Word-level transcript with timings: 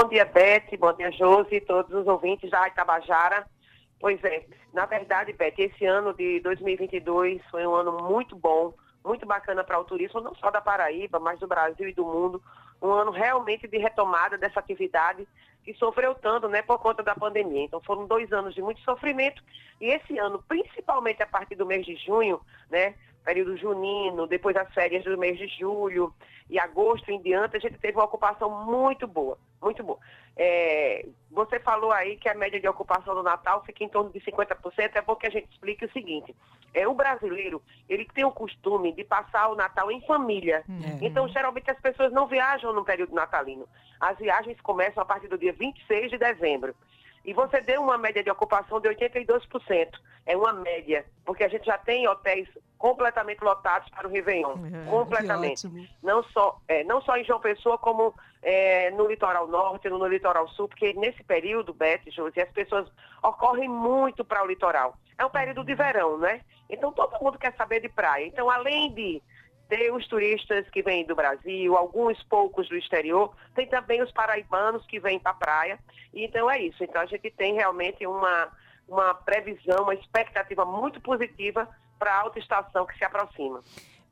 Bom 0.00 0.06
dia, 0.08 0.24
Beth, 0.24 0.78
bom 0.78 0.92
dia, 0.92 1.10
Josi, 1.10 1.60
todos 1.60 1.92
os 1.92 2.06
ouvintes 2.06 2.48
da 2.48 2.68
Itabajara. 2.68 3.44
Pois 3.98 4.22
é, 4.22 4.46
na 4.72 4.86
verdade, 4.86 5.32
Beth, 5.32 5.58
esse 5.58 5.84
ano 5.84 6.14
de 6.14 6.38
2022 6.38 7.42
foi 7.50 7.66
um 7.66 7.74
ano 7.74 8.04
muito 8.04 8.36
bom, 8.36 8.72
muito 9.04 9.26
bacana 9.26 9.64
para 9.64 9.76
o 9.76 9.82
turismo, 9.82 10.20
não 10.20 10.36
só 10.36 10.52
da 10.52 10.60
Paraíba, 10.60 11.18
mas 11.18 11.40
do 11.40 11.48
Brasil 11.48 11.88
e 11.88 11.92
do 11.92 12.04
mundo. 12.04 12.40
Um 12.80 12.92
ano 12.92 13.10
realmente 13.10 13.66
de 13.66 13.76
retomada 13.76 14.38
dessa 14.38 14.60
atividade 14.60 15.26
que 15.64 15.74
sofreu 15.74 16.14
tanto, 16.14 16.48
né, 16.48 16.62
por 16.62 16.78
conta 16.78 17.02
da 17.02 17.16
pandemia. 17.16 17.64
Então 17.64 17.80
foram 17.80 18.06
dois 18.06 18.32
anos 18.32 18.54
de 18.54 18.62
muito 18.62 18.80
sofrimento 18.82 19.42
e 19.80 19.86
esse 19.86 20.16
ano, 20.16 20.40
principalmente 20.46 21.24
a 21.24 21.26
partir 21.26 21.56
do 21.56 21.66
mês 21.66 21.84
de 21.84 21.96
junho, 21.96 22.40
né, 22.70 22.94
período 23.24 23.56
junino, 23.56 24.28
depois 24.28 24.56
as 24.56 24.72
férias 24.72 25.02
do 25.02 25.18
mês 25.18 25.36
de 25.36 25.48
julho 25.48 26.14
e 26.48 26.56
agosto 26.56 27.10
em 27.10 27.20
diante, 27.20 27.56
a 27.56 27.60
gente 27.60 27.78
teve 27.78 27.98
uma 27.98 28.04
ocupação 28.04 28.64
muito 28.64 29.04
boa, 29.08 29.36
muito 29.60 29.82
boa. 29.82 29.98
É, 30.36 31.04
você 31.30 31.58
falou 31.58 31.90
aí 31.90 32.16
que 32.16 32.28
a 32.28 32.34
média 32.34 32.60
de 32.60 32.68
ocupação 32.68 33.14
do 33.14 33.22
Natal 33.22 33.62
fica 33.64 33.82
em 33.82 33.88
torno 33.88 34.10
de 34.10 34.20
50%, 34.20 34.56
é 34.94 35.02
bom 35.02 35.16
que 35.16 35.26
a 35.26 35.30
gente 35.30 35.48
explique 35.50 35.84
o 35.84 35.92
seguinte, 35.92 36.34
é, 36.72 36.86
o 36.86 36.94
brasileiro, 36.94 37.60
ele 37.88 38.06
tem 38.14 38.24
o 38.24 38.30
costume 38.30 38.92
de 38.92 39.02
passar 39.02 39.48
o 39.48 39.56
Natal 39.56 39.90
em 39.90 40.00
família, 40.02 40.62
uhum. 40.68 40.98
então 41.02 41.28
geralmente 41.28 41.70
as 41.70 41.80
pessoas 41.80 42.12
não 42.12 42.26
viajam 42.28 42.72
no 42.72 42.84
período 42.84 43.14
natalino, 43.14 43.68
as 44.00 44.16
viagens 44.18 44.60
começam 44.60 45.02
a 45.02 45.06
partir 45.06 45.26
do 45.26 45.38
dia 45.38 45.52
26 45.52 46.10
de 46.10 46.18
dezembro. 46.18 46.74
E 47.28 47.34
você 47.34 47.60
deu 47.60 47.82
uma 47.82 47.98
média 47.98 48.24
de 48.24 48.30
ocupação 48.30 48.80
de 48.80 48.88
82%. 48.88 50.00
É 50.24 50.34
uma 50.34 50.50
média, 50.54 51.04
porque 51.26 51.44
a 51.44 51.48
gente 51.48 51.66
já 51.66 51.76
tem 51.76 52.08
hotéis 52.08 52.48
completamente 52.78 53.44
lotados 53.44 53.86
para 53.90 54.08
o 54.08 54.10
Réveillon. 54.10 54.54
É, 54.64 54.90
completamente. 54.90 55.68
Não 56.02 56.22
só, 56.22 56.58
é, 56.66 56.84
não 56.84 57.02
só 57.02 57.18
em 57.18 57.24
João 57.24 57.38
Pessoa, 57.38 57.76
como 57.76 58.14
é, 58.40 58.90
no 58.92 59.06
litoral 59.06 59.46
norte, 59.46 59.90
no, 59.90 59.98
no, 59.98 60.06
litoral 60.06 60.48
sul, 60.48 60.68
porque 60.68 60.94
nesse 60.94 61.22
período, 61.22 61.74
Beth, 61.74 62.00
Josi, 62.06 62.40
as 62.40 62.50
pessoas 62.50 62.90
ocorrem 63.22 63.68
muito 63.68 64.24
para 64.24 64.42
o 64.42 64.46
litoral. 64.46 64.96
É 65.18 65.26
um 65.26 65.30
período 65.30 65.62
de 65.62 65.74
verão, 65.74 66.16
né? 66.16 66.40
Então 66.70 66.90
todo 66.92 67.22
mundo 67.22 67.38
quer 67.38 67.54
saber 67.56 67.82
de 67.82 67.90
praia. 67.90 68.24
Então, 68.24 68.48
além 68.48 68.90
de 68.94 69.22
tem 69.68 69.92
os 69.92 70.06
turistas 70.06 70.68
que 70.70 70.82
vêm 70.82 71.04
do 71.04 71.14
Brasil, 71.14 71.76
alguns 71.76 72.22
poucos 72.24 72.68
do 72.68 72.76
exterior, 72.76 73.34
tem 73.54 73.66
também 73.66 74.02
os 74.02 74.10
paraibanos 74.10 74.84
que 74.86 74.98
vêm 74.98 75.18
para 75.18 75.32
a 75.32 75.34
praia. 75.34 75.78
Então 76.12 76.50
é 76.50 76.60
isso. 76.60 76.82
Então 76.82 77.02
a 77.02 77.06
gente 77.06 77.30
tem 77.30 77.54
realmente 77.54 78.06
uma, 78.06 78.48
uma 78.88 79.14
previsão, 79.14 79.82
uma 79.82 79.94
expectativa 79.94 80.64
muito 80.64 81.00
positiva 81.00 81.68
para 81.98 82.12
a 82.12 82.20
alta 82.20 82.38
estação 82.38 82.86
que 82.86 82.96
se 82.96 83.04
aproxima. 83.04 83.62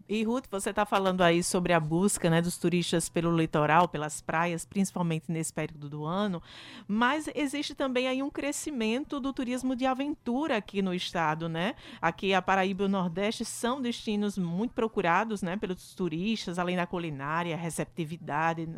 E 0.08 0.22
Ruth, 0.22 0.44
você 0.48 0.70
está 0.70 0.86
falando 0.86 1.20
aí 1.20 1.42
sobre 1.42 1.72
a 1.72 1.80
busca 1.80 2.30
né, 2.30 2.40
dos 2.40 2.56
turistas 2.56 3.08
pelo 3.08 3.36
litoral, 3.36 3.88
pelas 3.88 4.20
praias, 4.20 4.64
principalmente 4.64 5.32
nesse 5.32 5.52
período 5.52 5.88
do 5.88 6.04
ano, 6.04 6.40
mas 6.86 7.28
existe 7.34 7.74
também 7.74 8.06
aí 8.06 8.22
um 8.22 8.30
crescimento 8.30 9.18
do 9.18 9.32
turismo 9.32 9.74
de 9.74 9.84
aventura 9.84 10.58
aqui 10.58 10.80
no 10.80 10.94
estado, 10.94 11.48
né? 11.48 11.74
Aqui 12.00 12.32
a 12.32 12.40
Paraíba 12.40 12.84
e 12.84 12.86
o 12.86 12.88
Nordeste 12.88 13.44
são 13.44 13.82
destinos 13.82 14.38
muito 14.38 14.74
procurados, 14.74 15.42
né, 15.42 15.56
pelos 15.56 15.92
turistas, 15.92 16.56
além 16.56 16.76
da 16.76 16.86
culinária, 16.86 17.56
receptividade 17.56 18.68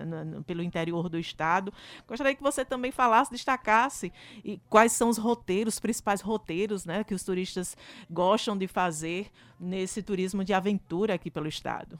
pelo 0.46 0.62
interior 0.62 1.10
do 1.10 1.18
estado. 1.18 1.74
Gostaria 2.06 2.34
que 2.34 2.42
você 2.42 2.64
também 2.64 2.90
falasse, 2.90 3.30
destacasse 3.30 4.10
e 4.42 4.58
quais 4.70 4.92
são 4.92 5.10
os 5.10 5.18
roteiros, 5.18 5.74
os 5.74 5.80
principais 5.80 6.22
roteiros, 6.22 6.86
né, 6.86 7.04
que 7.04 7.14
os 7.14 7.22
turistas 7.22 7.76
gostam 8.10 8.56
de 8.56 8.66
fazer 8.66 9.30
nesse 9.60 10.02
turismo 10.02 10.44
de 10.44 10.52
aventura 10.52 11.17
aqui 11.18 11.30
pelo 11.30 11.48
Estado? 11.48 11.98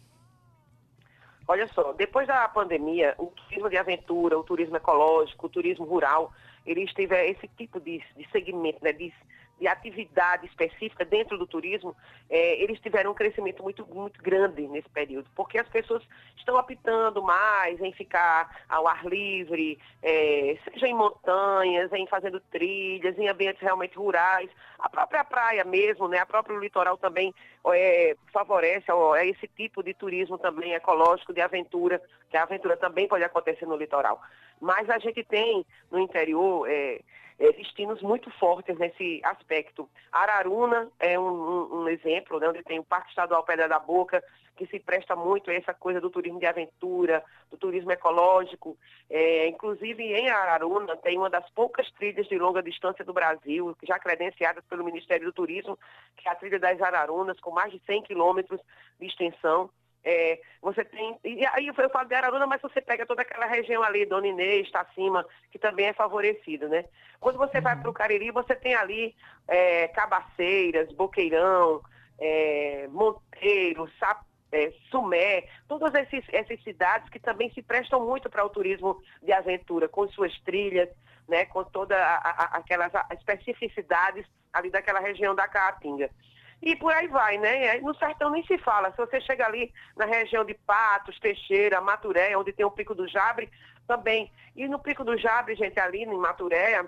Olha 1.47 1.67
só, 1.69 1.93
depois 1.93 2.27
da 2.27 2.47
pandemia, 2.49 3.15
o 3.19 3.27
turismo 3.27 3.71
de 3.71 3.77
aventura, 3.77 4.39
o 4.39 4.45
turismo 4.45 4.77
ecológico, 4.77 5.47
o 5.47 5.51
turismo 5.51 5.85
rural, 5.85 6.33
eles 6.67 6.93
tiveram 6.93 7.31
esse 7.31 7.49
tipo 7.57 7.81
de, 7.81 8.03
de 8.17 8.31
segmento, 8.31 8.85
né, 8.85 8.93
de, 8.93 9.13
de 9.59 9.67
atividade 9.67 10.47
específica 10.47 11.05
dentro 11.05 11.37
do 11.37 11.47
turismo, 11.47 11.97
é, 12.31 12.63
eles 12.63 12.81
tiveram 12.81 13.11
um 13.11 13.15
crescimento 13.15 13.63
muito, 13.63 13.87
muito 13.87 14.23
grande 14.23 14.67
nesse 14.69 14.89
período, 14.89 15.29
porque 15.35 15.59
as 15.59 15.69
pessoas 15.69 16.03
estão 16.37 16.57
optando 16.57 17.23
mais 17.23 17.81
em 17.81 17.93
ficar 17.93 18.65
ao 18.69 18.87
ar 18.87 19.05
livre, 19.05 19.79
é, 20.03 20.57
seja 20.65 20.87
em 20.87 20.95
montanhas, 20.95 21.93
em 21.93 22.07
fazendo 22.07 22.41
trilhas, 22.41 23.19
em 23.19 23.29
ambientes 23.29 23.61
realmente 23.61 23.97
rurais, 23.97 24.49
a 24.79 24.89
própria 24.89 25.25
praia 25.25 25.65
mesmo, 25.65 26.07
né, 26.07 26.19
a 26.19 26.27
próprio 26.27 26.59
litoral 26.59 26.97
também 26.97 27.35
é, 27.75 28.17
favorece 28.33 28.91
ó, 28.93 29.17
é 29.17 29.27
esse 29.27 29.49
tipo 29.49 29.83
de 29.83 29.93
turismo 29.93 30.39
também 30.39 30.73
ecológico, 30.73 31.35
de 31.35 31.41
aventura, 31.41 32.01
que 32.31 32.37
a 32.37 32.45
aventura 32.45 32.77
também 32.77 33.09
pode 33.09 33.25
acontecer 33.25 33.67
no 33.67 33.77
litoral. 33.77 34.21
Mas 34.61 34.89
a 34.91 34.99
gente 34.99 35.23
tem 35.25 35.65
no 35.91 35.99
interior 35.99 36.69
é, 37.39 37.53
destinos 37.53 38.03
muito 38.03 38.31
fortes 38.33 38.77
nesse 38.79 39.21
aspecto. 39.25 39.89
Araruna 40.11 40.89
é 40.99 41.19
um, 41.19 41.23
um, 41.23 41.83
um 41.83 41.89
exemplo, 41.89 42.41
né, 42.41 42.49
onde 42.49 42.63
tem 42.63 42.79
o 42.79 42.85
Parque 42.85 43.11
Estadual 43.11 43.45
Pedra 43.45 43.69
da 43.69 43.79
Boca, 43.79 44.23
que 44.57 44.67
se 44.67 44.81
presta 44.81 45.15
muito 45.15 45.51
a 45.51 45.55
essa 45.55 45.73
coisa 45.73 46.01
do 46.01 46.11
turismo 46.11 46.41
de 46.41 46.47
aventura, 46.47 47.23
do 47.49 47.57
turismo 47.57 47.93
ecológico. 47.93 48.77
É, 49.09 49.47
inclusive, 49.47 50.03
em 50.03 50.29
Araruna, 50.29 50.97
tem 50.97 51.17
uma 51.17 51.31
das 51.31 51.49
poucas 51.51 51.89
trilhas 51.93 52.27
de 52.27 52.37
longa 52.37 52.61
distância 52.61 53.05
do 53.05 53.13
Brasil, 53.13 53.77
já 53.85 53.99
credenciadas 54.01 54.65
pelo 54.65 54.85
Ministério 54.85 55.27
do 55.27 55.33
Turismo, 55.33 55.79
que 56.17 56.29
é 56.29 56.33
a 56.33 56.35
Trilha 56.35 56.59
das 56.59 56.83
Ararunas, 56.83 57.39
com 57.39 57.53
mais 57.53 57.73
de 57.73 57.81
100 57.87 58.03
quilômetros 58.03 58.61
de 58.99 59.07
extensão. 59.07 59.71
É, 60.05 60.41
você 60.63 60.85
tem. 60.85 61.19
E 61.25 61.45
aí 61.47 61.67
eu 61.67 61.75
falo 61.75 62.09
de 62.09 62.15
Araruna, 62.15 62.47
mas 62.47 62.63
você 62.63 62.81
pega 62.81 63.05
toda 63.05 63.23
aquela 63.23 63.47
região 63.47 63.83
ali, 63.83 64.07
Dona 64.07 64.29
Inês, 64.29 64.67
está 64.67 64.81
acima, 64.81 65.27
que 65.51 65.59
também 65.59 65.87
é 65.87 65.93
favorecido, 65.93 66.69
né? 66.69 66.85
Quando 67.21 67.37
você 67.37 67.61
vai 67.61 67.77
para 67.77 67.91
o 67.91 67.93
Cariri, 67.93 68.31
você 68.31 68.55
tem 68.55 68.75
ali 68.75 69.15
é, 69.47 69.89
Cabaceiras, 69.89 70.93
Boqueirão, 70.93 71.83
é, 72.19 72.87
Monteiro, 72.91 73.91
é, 74.53 74.73
Sumé, 74.91 75.45
todas 75.67 75.93
esses, 75.95 76.25
essas 76.33 76.63
cidades 76.63 77.09
que 77.11 77.19
também 77.19 77.51
se 77.53 77.63
prestam 77.63 78.05
muito 78.05 78.31
para 78.31 78.45
o 78.45 78.51
turismo 78.51 79.03
de 79.23 79.33
aventura, 79.33 79.89
com 79.89 80.09
suas 80.09 80.37
trilhas, 80.41 80.89
né, 81.29 81.45
com 81.47 81.63
todas 81.65 81.99
aquelas 82.53 82.93
especificidades 83.13 84.25
ali 84.53 84.71
daquela 84.71 85.01
região 85.01 85.35
da 85.35 85.47
Caatinga. 85.47 86.11
E 86.61 86.75
por 86.77 86.93
aí 86.93 87.07
vai, 87.07 87.39
né? 87.39 87.79
No 87.79 87.95
sertão 87.95 88.31
nem 88.31 88.45
se 88.45 88.59
fala. 88.59 88.91
Se 88.91 88.97
você 88.97 89.21
chega 89.21 89.47
ali 89.47 89.73
na 89.97 90.05
região 90.05 90.45
de 90.45 90.55
Patos, 90.55 91.19
Teixeira, 91.21 91.81
Maturé, 91.81 92.37
onde 92.37 92.53
tem 92.53 92.67
o 92.67 92.71
Pico 92.71 92.95
do 92.95 93.07
Jabre, 93.07 93.49
também. 93.87 94.31
E 94.57 94.67
no 94.67 94.79
Pico 94.79 95.05
do 95.05 95.17
Jabre, 95.17 95.55
gente, 95.55 95.79
ali 95.79 96.03
em 96.03 96.17
Maturé, 96.17 96.85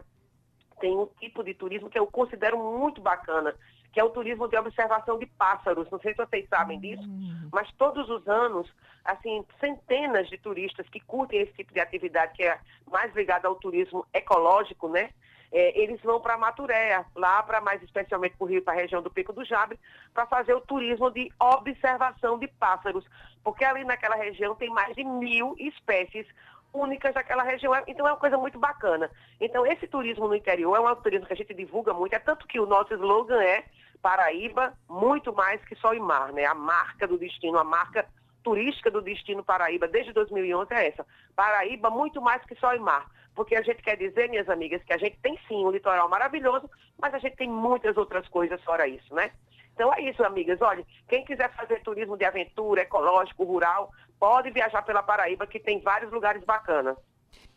tem 0.80 0.96
um 0.96 1.06
tipo 1.20 1.44
de 1.44 1.54
turismo 1.54 1.88
que 1.88 1.98
eu 1.98 2.06
considero 2.06 2.58
muito 2.58 3.00
bacana, 3.00 3.54
que 3.92 4.00
é 4.00 4.04
o 4.04 4.10
turismo 4.10 4.48
de 4.48 4.56
observação 4.56 5.18
de 5.18 5.26
pássaros. 5.26 5.88
Não 5.90 6.00
sei 6.00 6.12
se 6.12 6.18
vocês 6.18 6.48
sabem 6.48 6.80
disso, 6.80 7.02
hum. 7.02 7.48
mas 7.52 7.70
todos 7.72 8.08
os 8.08 8.26
anos, 8.26 8.68
assim, 9.04 9.44
centenas 9.60 10.28
de 10.28 10.38
turistas 10.38 10.88
que 10.88 11.00
curtem 11.00 11.40
esse 11.40 11.52
tipo 11.52 11.72
de 11.72 11.80
atividade, 11.80 12.32
que 12.34 12.42
é 12.42 12.58
mais 12.90 13.14
ligada 13.14 13.46
ao 13.46 13.54
turismo 13.54 14.06
ecológico, 14.12 14.88
né? 14.88 15.10
É, 15.52 15.80
eles 15.80 16.00
vão 16.02 16.20
para 16.20 16.38
Maturéia, 16.38 17.04
lá 17.14 17.42
para 17.42 17.60
mais 17.60 17.82
especialmente 17.82 18.36
para 18.36 18.44
o 18.44 18.48
Rio, 18.48 18.62
para 18.62 18.72
a 18.74 18.76
região 18.76 19.02
do 19.02 19.10
Pico 19.10 19.32
do 19.32 19.44
Jabre, 19.44 19.78
para 20.14 20.26
fazer 20.26 20.54
o 20.54 20.60
turismo 20.60 21.10
de 21.10 21.32
observação 21.38 22.38
de 22.38 22.46
pássaros, 22.46 23.04
porque 23.42 23.64
ali 23.64 23.84
naquela 23.84 24.16
região 24.16 24.54
tem 24.54 24.70
mais 24.70 24.94
de 24.94 25.04
mil 25.04 25.54
espécies 25.58 26.26
únicas 26.72 27.12
daquela 27.14 27.42
região, 27.42 27.74
então 27.86 28.06
é 28.06 28.12
uma 28.12 28.18
coisa 28.18 28.38
muito 28.38 28.58
bacana. 28.58 29.10
Então 29.40 29.66
esse 29.66 29.88
turismo 29.88 30.28
no 30.28 30.36
interior 30.36 30.76
é 30.76 30.80
um 30.80 30.96
turismo 30.96 31.26
que 31.26 31.32
a 31.32 31.36
gente 31.36 31.52
divulga 31.52 31.92
muito, 31.92 32.14
é 32.14 32.18
tanto 32.18 32.46
que 32.46 32.60
o 32.60 32.66
nosso 32.66 32.94
slogan 32.94 33.42
é 33.42 33.64
Paraíba, 34.00 34.72
muito 34.88 35.32
mais 35.32 35.62
que 35.64 35.74
só 35.76 35.92
e 35.92 36.00
mar, 36.00 36.32
né? 36.32 36.46
A 36.46 36.54
marca 36.54 37.06
do 37.06 37.18
destino, 37.18 37.58
a 37.58 37.64
marca 37.64 38.08
turística 38.42 38.90
do 38.90 39.02
destino 39.02 39.44
Paraíba 39.44 39.86
desde 39.88 40.12
2011 40.12 40.72
é 40.74 40.88
essa. 40.88 41.06
Paraíba, 41.34 41.90
muito 41.90 42.20
mais 42.20 42.44
que 42.44 42.54
só 42.56 42.74
e 42.74 42.78
mar. 42.78 43.06
Porque 43.34 43.54
a 43.54 43.62
gente 43.62 43.82
quer 43.82 43.96
dizer, 43.96 44.28
minhas 44.28 44.48
amigas, 44.48 44.82
que 44.82 44.92
a 44.92 44.98
gente 44.98 45.18
tem 45.22 45.38
sim 45.46 45.64
um 45.64 45.70
litoral 45.70 46.08
maravilhoso, 46.08 46.68
mas 47.00 47.14
a 47.14 47.18
gente 47.18 47.36
tem 47.36 47.48
muitas 47.48 47.96
outras 47.96 48.26
coisas 48.28 48.62
fora 48.64 48.86
isso, 48.86 49.14
né? 49.14 49.30
Então 49.74 49.92
é 49.94 50.02
isso, 50.02 50.22
amigas. 50.22 50.60
Olha, 50.60 50.84
quem 51.08 51.24
quiser 51.24 51.50
fazer 51.54 51.82
turismo 51.82 52.16
de 52.16 52.24
aventura, 52.24 52.82
ecológico, 52.82 53.44
rural, 53.44 53.90
pode 54.18 54.50
viajar 54.50 54.82
pela 54.82 55.02
Paraíba, 55.02 55.46
que 55.46 55.58
tem 55.58 55.80
vários 55.80 56.12
lugares 56.12 56.44
bacanas. 56.44 56.96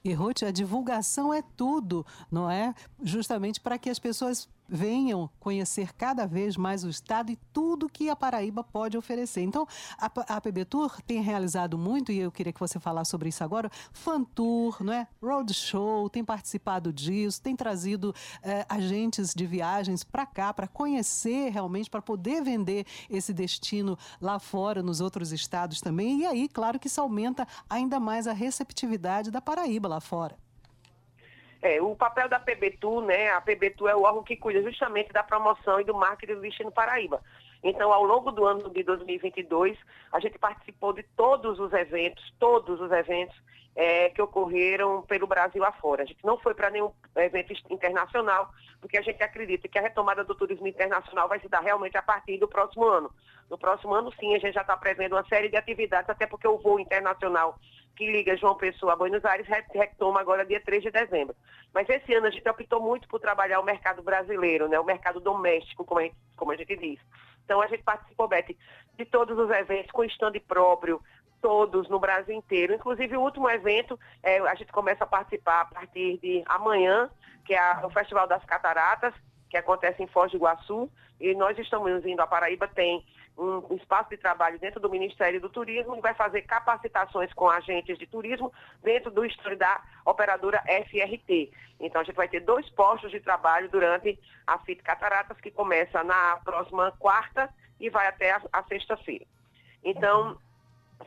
E 0.04 0.14
Ruth, 0.14 0.44
a 0.44 0.52
divulgação 0.52 1.34
é 1.34 1.42
tudo, 1.56 2.06
não 2.32 2.50
é? 2.50 2.74
Justamente 3.02 3.60
para 3.60 3.78
que 3.78 3.90
as 3.90 4.00
pessoas 4.00 4.50
venham 4.68 5.30
conhecer 5.40 5.94
cada 5.94 6.26
vez 6.26 6.58
mais 6.58 6.84
o 6.84 6.90
estado 6.90 7.32
e 7.32 7.38
tudo 7.52 7.90
que 7.90 8.10
a 8.10 8.16
Paraíba 8.16 8.64
pode 8.64 8.98
oferecer. 8.98 9.42
Então, 9.42 9.68
a, 9.98 10.06
a 10.36 10.42
PB 10.42 10.66
Tour 10.66 11.02
tem 11.02 11.22
realizado 11.22 11.78
muito, 11.78 12.12
e 12.12 12.20
eu 12.20 12.32
queria 12.32 12.54
que 12.54 12.60
você 12.60 12.80
falasse 12.80 13.12
sobre 13.12 13.30
isso 13.30 13.44
agora, 13.44 13.70
fan 13.92 14.24
tour, 14.24 14.78
não 14.82 14.94
é? 14.94 15.08
roadshow, 15.22 16.10
tem 16.10 16.24
participado 16.24 16.92
disso, 16.92 17.42
tem 17.42 17.56
trazido 17.56 18.14
eh, 18.42 18.66
agentes 18.70 19.34
de 19.34 19.46
viagens 19.46 20.04
para 20.04 20.26
cá, 20.26 20.54
para 20.54 20.68
conhecer 20.68 21.50
realmente, 21.52 21.90
para 21.90 22.02
poder 22.02 22.44
vender 22.44 22.86
esse 23.10 23.34
destino 23.34 23.98
lá 24.20 24.40
fora, 24.40 24.82
nos 24.82 25.02
outros 25.02 25.32
estados 25.32 25.82
também. 25.82 26.22
E 26.22 26.26
aí, 26.26 26.48
claro 26.48 26.80
que 26.80 26.88
isso 26.88 27.02
aumenta 27.02 27.48
ainda 27.70 28.00
mais 28.00 28.28
a 28.28 28.34
receptividade 28.34 29.32
da 29.32 29.42
Paraíba 29.42 29.88
lá 29.88 30.00
fora. 30.00 30.43
É, 31.64 31.82
o 31.82 31.96
papel 31.96 32.28
da 32.28 32.42
PBTU, 32.42 33.00
né? 33.00 33.32
A 33.32 33.40
PBTU 33.40 33.88
é 33.88 33.96
o 33.96 34.02
órgão 34.02 34.22
que 34.22 34.36
cuida 34.36 34.62
justamente 34.62 35.14
da 35.14 35.24
promoção 35.24 35.80
e 35.80 35.86
do 35.86 35.94
marketing 35.94 36.36
do 36.36 36.42
Destino 36.42 36.70
Paraíba. 36.70 37.22
Então, 37.64 37.94
ao 37.94 38.04
longo 38.04 38.32
do 38.32 38.46
ano 38.46 38.70
de 38.70 38.84
2022, 38.84 39.78
a 40.12 40.20
gente 40.20 40.38
participou 40.38 40.92
de 40.92 41.04
todos 41.16 41.60
os 41.60 41.72
eventos, 41.72 42.24
todos 42.38 42.82
os 42.82 42.92
eventos 42.92 43.36
é, 43.76 44.10
que 44.10 44.22
ocorreram 44.22 45.02
pelo 45.04 45.26
Brasil 45.26 45.64
afora. 45.64 46.04
A 46.04 46.06
gente 46.06 46.24
não 46.24 46.38
foi 46.38 46.54
para 46.54 46.70
nenhum 46.70 46.92
evento 47.16 47.54
internacional, 47.70 48.52
porque 48.80 48.98
a 48.98 49.02
gente 49.02 49.24
acredita 49.24 49.68
que 49.68 49.80
a 49.80 49.82
retomada 49.82 50.24
do 50.24 50.36
turismo 50.36 50.68
internacional 50.68 51.28
vai 51.28 51.40
se 51.40 51.48
dar 51.48 51.62
realmente 51.62 51.98
a 51.98 52.02
partir 52.02 52.38
do 52.38 52.48
próximo 52.48 52.86
ano. 52.86 53.10
No 53.50 53.58
próximo 53.58 53.94
ano, 53.94 54.12
sim, 54.20 54.36
a 54.36 54.40
gente 54.40 54.54
já 54.54 54.62
está 54.62 54.76
prevendo 54.76 55.14
uma 55.14 55.26
série 55.28 55.50
de 55.50 55.56
atividades, 55.56 56.10
até 56.10 56.28
porque 56.28 56.48
o 56.48 56.58
voo 56.58 56.80
internacional 56.80 57.58
que 57.96 58.12
liga 58.12 58.36
João 58.38 58.56
Pessoa 58.56 58.94
a 58.94 58.96
Buenos 58.96 59.24
Aires 59.24 59.48
retoma 59.72 60.20
agora 60.20 60.46
dia 60.46 60.60
3 60.60 60.84
de 60.84 60.92
dezembro. 60.92 61.36
Mas 61.74 61.88
esse 61.90 62.14
ano 62.14 62.28
a 62.28 62.32
gente 62.32 62.48
optou 62.48 62.82
muito 62.82 63.08
por 63.08 63.20
trabalhar 63.20 63.60
o 63.60 63.64
mercado 63.64 64.02
brasileiro, 64.02 64.68
né, 64.68 64.80
o 64.80 64.86
mercado 64.86 65.20
doméstico, 65.20 65.86
como 65.86 66.00
a 66.00 66.04
gente, 66.04 66.16
como 66.36 66.52
a 66.52 66.56
gente 66.56 66.76
diz. 66.76 67.00
Então 67.44 67.62
a 67.62 67.68
gente 67.68 67.84
participou, 67.84 68.28
Beth, 68.28 68.56
de 68.98 69.06
todos 69.06 69.38
os 69.38 69.50
eventos 69.50 69.92
com 69.92 70.04
stand 70.04 70.34
próprio, 70.48 71.02
todos 71.42 71.90
no 71.90 72.00
Brasil 72.00 72.36
inteiro. 72.36 72.74
Inclusive, 72.74 73.18
o 73.18 73.22
último 73.22 73.50
evento, 73.50 74.00
é, 74.24 74.40
a 74.40 74.56
gente 74.56 74.72
começa 74.72 75.04
a 75.04 75.08
participar 75.08 75.62
a 75.62 75.66
partir 75.66 76.18
de 76.20 76.44
amanhã, 76.46 77.10
que 77.46 77.54
é 77.54 77.60
a, 77.60 77.86
o 77.86 77.90
Festival 77.90 78.28
das 78.28 78.44
Cataratas, 78.46 79.14
que 79.54 79.58
acontece 79.58 80.02
em 80.02 80.08
Foz 80.08 80.32
do 80.32 80.38
Iguaçu. 80.38 80.90
E 81.20 81.36
nós 81.36 81.56
estamos 81.60 82.04
indo, 82.08 82.20
a 82.20 82.26
Paraíba 82.26 82.68
tem 82.68 83.06
um, 83.38 83.76
espaço 83.76 84.10
de 84.10 84.18
trabalho 84.18 84.58
dentro 84.58 84.80
do 84.80 84.90
Ministério 84.90 85.40
do 85.40 85.48
Turismo 85.48 86.02
vai 86.02 86.16
fazer 86.16 86.42
capacitações 86.42 87.32
com 87.34 87.48
agentes 87.48 88.00
de 88.00 88.08
turismo 88.08 88.52
dentro 88.82 89.12
do 89.12 89.24
estúdio 89.24 89.56
da 89.56 89.80
operadora 90.06 90.64
FRT. 90.90 91.52
Então, 91.80 92.02
a 92.02 92.04
gente 92.04 92.16
vai 92.16 92.28
ter 92.28 92.40
dois 92.40 92.68
postos 92.72 93.12
de 93.12 93.20
trabalho 93.20 93.70
durante 93.70 94.20
a 94.48 94.58
FIT 94.58 94.82
Cataratas, 94.82 95.40
que 95.40 95.52
começa 95.52 96.04
na 96.04 96.38
próxima 96.38 96.92
quarta 96.98 97.48
e 97.80 97.92
vai 97.92 98.08
até 98.08 98.32
a, 98.32 98.42
a 98.52 98.64
sexta-feira. 98.64 99.26
Então, 99.84 100.36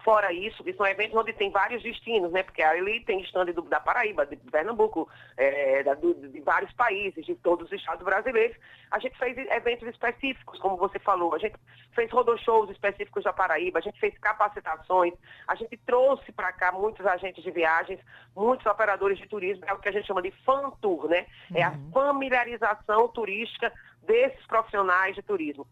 Fora 0.03 0.33
isso, 0.33 0.63
que 0.63 0.73
são 0.73 0.87
eventos 0.87 1.17
onde 1.17 1.33
tem 1.33 1.51
vários 1.51 1.83
destinos, 1.83 2.33
né? 2.33 2.43
Porque 2.43 2.63
ali 2.63 3.05
tem 3.05 3.21
stand 3.23 3.47
do, 3.47 3.63
da 3.63 3.81
Paraíba, 3.81 4.27
de 4.27 4.37
Pernambuco, 4.37 5.09
é, 5.37 5.83
da, 5.83 5.95
do, 5.95 6.15
de 6.15 6.41
vários 6.41 6.73
países, 6.73 7.25
de 7.25 7.35
todos 7.37 7.67
os 7.67 7.73
estados 7.73 8.05
brasileiros. 8.05 8.57
A 8.91 8.99
gente 8.99 9.19
fez 9.19 9.37
eventos 9.37 9.89
específicos, 9.89 10.59
como 10.59 10.77
você 10.77 10.99
falou. 10.99 11.35
A 11.35 11.39
gente 11.39 11.57
fez 11.95 12.11
roadshows 12.11 12.71
específicos 12.71 13.25
da 13.25 13.33
Paraíba, 13.33 13.79
a 13.79 13.83
gente 13.83 13.99
fez 13.99 14.17
capacitações, 14.19 15.15
a 15.49 15.55
gente 15.55 15.77
trouxe 15.79 16.31
para 16.33 16.53
cá 16.53 16.71
muitos 16.73 17.05
agentes 17.07 17.43
de 17.43 17.51
viagens, 17.51 18.01
muitos 18.35 18.67
operadores 18.67 19.19
de 19.19 19.27
turismo, 19.27 19.65
é 19.67 19.73
o 19.73 19.79
que 19.79 19.89
a 19.89 19.93
gente 19.93 20.07
chama 20.07 20.23
de 20.23 20.31
fan 20.45 20.71
tour, 20.81 21.09
né? 21.09 21.27
É 21.55 21.63
a 21.63 21.71
uhum. 21.71 21.91
familiarização 21.93 23.09
turística 23.09 23.73
desses 24.03 24.47
profissionais 24.47 25.15
de 25.15 25.23
turismo. 25.23 25.67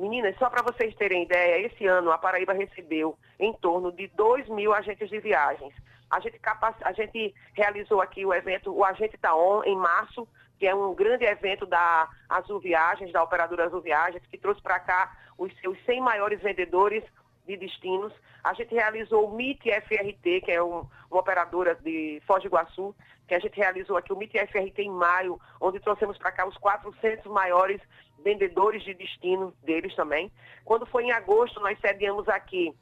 Meninas, 0.00 0.34
só 0.38 0.48
para 0.48 0.62
vocês 0.62 0.94
terem 0.94 1.24
ideia, 1.24 1.66
esse 1.66 1.86
ano 1.86 2.10
a 2.10 2.16
Paraíba 2.16 2.54
recebeu 2.54 3.18
em 3.38 3.52
torno 3.52 3.92
de 3.92 4.06
2 4.08 4.48
mil 4.48 4.72
agentes 4.72 5.10
de 5.10 5.20
viagens. 5.20 5.74
A 6.10 6.18
gente, 6.20 6.38
capac... 6.38 6.74
a 6.82 6.92
gente 6.92 7.34
realizou 7.52 8.00
aqui 8.00 8.24
o 8.24 8.32
evento, 8.32 8.74
o 8.74 8.82
Agente 8.82 9.18
Taon, 9.18 9.62
em 9.62 9.76
março, 9.76 10.26
que 10.58 10.66
é 10.66 10.74
um 10.74 10.94
grande 10.94 11.26
evento 11.26 11.66
da 11.66 12.08
Azul 12.30 12.60
Viagens, 12.60 13.12
da 13.12 13.22
operadora 13.22 13.66
Azul 13.66 13.82
Viagens, 13.82 14.24
que 14.30 14.38
trouxe 14.38 14.62
para 14.62 14.80
cá 14.80 15.14
os 15.36 15.52
seus 15.60 15.76
100 15.84 16.00
maiores 16.00 16.40
vendedores 16.40 17.04
de 17.46 17.58
destinos. 17.58 18.14
A 18.42 18.54
gente 18.54 18.74
realizou 18.74 19.28
o 19.28 19.34
MIT 19.34 19.70
FRT, 19.82 20.40
que 20.46 20.50
é 20.50 20.62
um, 20.62 20.86
uma 21.10 21.20
operadora 21.20 21.74
de 21.74 22.22
Foz 22.26 22.42
do 22.42 22.46
Iguaçu, 22.48 22.96
que 23.28 23.34
a 23.34 23.38
gente 23.38 23.54
realizou 23.54 23.98
aqui 23.98 24.14
o 24.14 24.16
MIT 24.16 24.38
FRT 24.46 24.82
em 24.82 24.90
maio, 24.90 25.38
onde 25.60 25.78
trouxemos 25.78 26.16
para 26.16 26.32
cá 26.32 26.48
os 26.48 26.56
400 26.56 27.26
maiores 27.26 27.82
vendedores 28.22 28.82
de 28.82 28.94
destino 28.94 29.54
deles 29.62 29.94
também. 29.94 30.30
Quando 30.64 30.86
foi 30.86 31.04
em 31.04 31.12
agosto, 31.12 31.60
nós 31.60 31.78
sediamos 31.80 32.28
aqui 32.28 32.74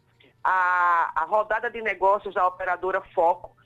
a, 0.43 1.12
a 1.14 1.25
rodada 1.25 1.70
de 1.70 1.81
negócios 1.82 2.35
da 2.35 2.46
operadora 2.46 3.00
Foco. 3.14 3.56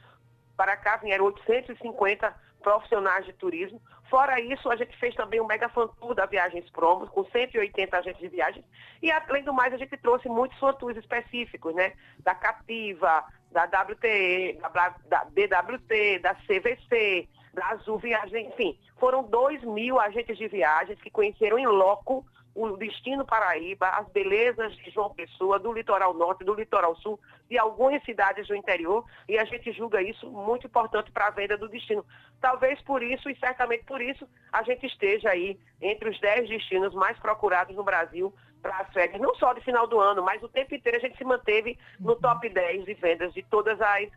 Para 0.57 0.77
cá 0.77 0.97
vieram 0.97 1.27
850 1.27 2.35
profissionais 2.63 3.25
de 3.27 3.33
turismo. 3.33 3.81
Fora 4.09 4.41
isso, 4.41 4.71
a 4.71 4.77
gente 4.77 4.97
fez 4.99 5.15
também 5.15 5.41
o 5.41 5.47
Mega 5.47 5.69
Fan 5.71 5.89
Tour 5.99 6.15
da 6.15 6.27
Viagens 6.27 6.69
Promos, 6.71 7.09
com 7.09 7.25
180 7.25 7.97
agentes 7.97 8.21
de 8.21 8.29
viagens. 8.29 8.65
E, 9.01 9.11
além 9.11 9.43
do 9.43 9.55
mais, 9.55 9.73
a 9.73 9.79
gente 9.79 9.97
trouxe 9.97 10.29
muitos 10.29 10.59
fan 10.59 10.77
específicos, 10.97 11.75
né? 11.75 11.95
Da 12.19 12.35
Cativa, 12.35 13.25
da 13.51 13.65
WTE, 13.65 14.59
da, 14.61 14.95
da 15.07 15.25
BWT, 15.25 16.19
da 16.19 16.35
CVC, 16.35 17.29
da 17.53 17.67
Azul 17.69 17.99
Viagens, 17.99 18.49
enfim. 18.49 18.79
Foram 18.99 19.23
2 19.25 19.63
mil 19.65 20.01
agentes 20.01 20.37
de 20.39 20.49
viagens 20.49 21.01
que 21.01 21.11
conheceram 21.11 21.59
em 21.59 21.67
loco 21.67 22.25
o 22.55 22.77
destino 22.77 23.25
Paraíba, 23.25 23.89
as 23.89 24.07
belezas 24.09 24.75
de 24.77 24.91
João 24.91 25.15
Pessoa, 25.15 25.59
do 25.59 25.73
litoral 25.73 26.13
norte, 26.13 26.45
do 26.45 26.55
litoral 26.55 26.95
sul, 26.97 27.19
de 27.49 27.59
algumas 27.59 28.03
cidades 28.05 28.47
do 28.47 28.55
interior, 28.55 29.05
e 29.29 29.39
a 29.39 29.45
gente 29.45 29.73
julga 29.73 30.03
isso 30.03 30.31
muito 30.31 30.67
importante 30.67 31.11
para 31.11 31.29
a 31.29 31.31
venda 31.31 31.57
do 31.57 31.69
destino. 31.69 32.05
Talvez 32.41 32.81
por 32.83 33.03
isso, 33.03 33.31
e 33.31 33.37
certamente 33.37 33.85
por 33.85 34.03
isso, 34.03 34.29
a 34.53 34.63
gente 34.63 34.87
esteja 34.87 35.31
aí 35.31 35.59
entre 35.81 36.11
os 36.11 36.21
10 36.21 36.49
destinos 36.49 36.95
mais 36.95 37.19
procurados 37.19 37.75
no 37.75 37.85
Brasil 37.85 38.33
para 38.61 38.77
as 38.79 38.93
férias, 38.93 39.21
não 39.21 39.35
só 39.37 39.53
de 39.55 39.61
final 39.63 39.87
do 39.87 39.99
ano, 39.99 40.23
mas 40.23 40.43
o 40.43 40.49
tempo 40.49 40.75
inteiro 40.75 40.99
a 40.99 41.01
gente 41.01 41.17
se 41.17 41.25
manteve 41.25 41.79
no 41.99 42.15
top 42.17 42.49
10 42.49 42.85
de 42.85 42.95
vendas 42.95 43.33
de 43.33 43.43
todas 43.45 43.81
as 43.81 44.11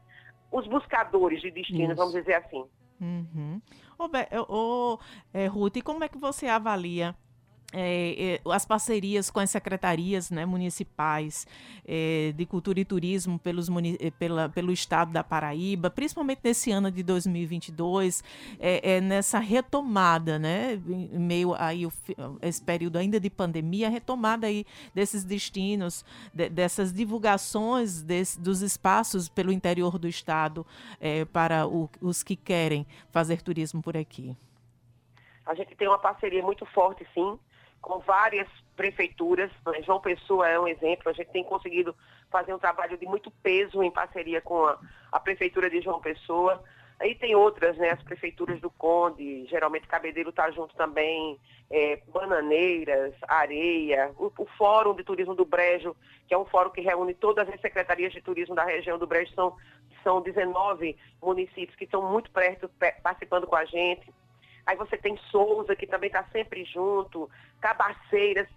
os 0.51 0.67
buscadores 0.67 1.41
de 1.41 1.51
destinos, 1.51 1.89
isso. 1.89 1.95
vamos 1.95 2.13
dizer 2.13 2.35
assim. 2.35 2.65
Uhum. 2.99 3.61
Ô, 3.97 4.09
ô, 4.47 4.99
é, 5.33 5.47
Ruth, 5.47 5.81
como 5.83 6.03
é 6.03 6.07
que 6.09 6.17
você 6.17 6.47
avalia 6.47 7.15
é, 7.73 8.35
é, 8.35 8.51
as 8.51 8.65
parcerias 8.65 9.29
com 9.29 9.39
as 9.39 9.49
secretarias 9.49 10.29
né, 10.29 10.45
municipais 10.45 11.45
é, 11.85 12.33
de 12.35 12.45
cultura 12.45 12.79
e 12.79 12.85
turismo 12.85 13.37
pelos, 13.39 13.67
é, 13.99 14.11
pela, 14.11 14.49
pelo 14.49 14.71
estado 14.71 15.11
da 15.11 15.23
Paraíba, 15.23 15.89
principalmente 15.89 16.39
nesse 16.43 16.71
ano 16.71 16.91
de 16.91 17.03
2022, 17.03 18.23
é, 18.59 18.95
é, 18.95 19.01
nessa 19.01 19.39
retomada, 19.39 20.39
né, 20.39 20.81
em 20.87 21.19
meio 21.19 21.51
o, 21.51 22.39
esse 22.41 22.61
período 22.61 22.97
ainda 22.97 23.19
de 23.19 23.29
pandemia, 23.29 23.87
a 23.87 23.89
retomada 23.89 24.47
aí 24.47 24.65
desses 24.93 25.23
destinos, 25.23 26.05
de, 26.33 26.49
dessas 26.49 26.93
divulgações 26.93 28.01
desse, 28.01 28.39
dos 28.39 28.61
espaços 28.61 29.27
pelo 29.27 29.51
interior 29.51 29.97
do 29.97 30.07
estado 30.07 30.65
para 31.31 31.67
o, 31.67 31.89
os 32.01 32.23
que 32.23 32.35
querem 32.35 32.85
fazer 33.11 33.41
turismo 33.41 33.81
por 33.81 33.97
aqui. 33.97 34.35
A 35.45 35.53
gente 35.53 35.75
tem 35.75 35.87
uma 35.87 35.99
parceria 35.99 36.41
muito 36.41 36.65
forte, 36.67 37.05
sim, 37.13 37.37
com 37.85 37.99
várias 37.99 38.47
prefeituras. 38.75 39.51
Né? 39.67 39.83
João 39.83 40.01
Pessoa 40.01 40.49
é 40.49 40.59
um 40.59 40.67
exemplo. 40.67 41.07
A 41.07 41.13
gente 41.13 41.29
tem 41.29 41.43
conseguido 41.43 41.95
fazer 42.31 42.51
um 42.51 42.57
trabalho 42.57 42.97
de 42.97 43.05
muito 43.05 43.29
peso 43.43 43.83
em 43.83 43.91
parceria 43.91 44.41
com 44.41 44.65
a, 44.65 44.79
a 45.11 45.19
prefeitura 45.19 45.69
de 45.69 45.81
João 45.81 46.01
Pessoa. 46.01 46.63
Aí 46.99 47.13
tem 47.13 47.35
outras, 47.35 47.77
né? 47.77 47.91
As 47.91 48.01
prefeituras 48.01 48.59
do 48.59 48.71
Conde, 48.71 49.45
geralmente 49.45 49.87
Cabedelo 49.87 50.29
está 50.29 50.49
junto 50.49 50.73
também, 50.75 51.37
é, 51.69 52.01
Bananeiras, 52.07 53.13
Areia, 53.27 54.11
o, 54.17 54.31
o, 54.35 54.45
Fórum 54.57 54.95
de 54.95 55.03
Turismo 55.03 55.35
do 55.35 55.45
Brejo, 55.45 55.95
que 56.27 56.33
é 56.33 56.37
um 56.37 56.45
fórum 56.45 56.71
que 56.71 56.81
reúne 56.81 57.13
todas 57.13 57.47
as 57.49 57.61
secretarias 57.61 58.13
de 58.13 58.21
turismo 58.21 58.55
da 58.55 58.63
região 58.63 58.97
do 58.97 59.05
Brejo, 59.05 59.31
são, 59.35 59.55
são 60.03 60.21
19 60.21 60.97
municípios 61.21 61.75
que 61.75 61.83
estão 61.83 62.01
muito 62.09 62.31
perto, 62.31 62.69
participando 63.03 63.45
com 63.45 63.57
a 63.57 63.65
gente. 63.65 64.09
Aí 64.65 64.75
você 64.75 64.97
tem 64.97 65.17
Souza, 65.29 65.75
que 65.75 65.85
também 65.85 66.07
está 66.07 66.23
sempre 66.31 66.65
junto, 66.65 67.29
Cabaceiras, 67.61 68.47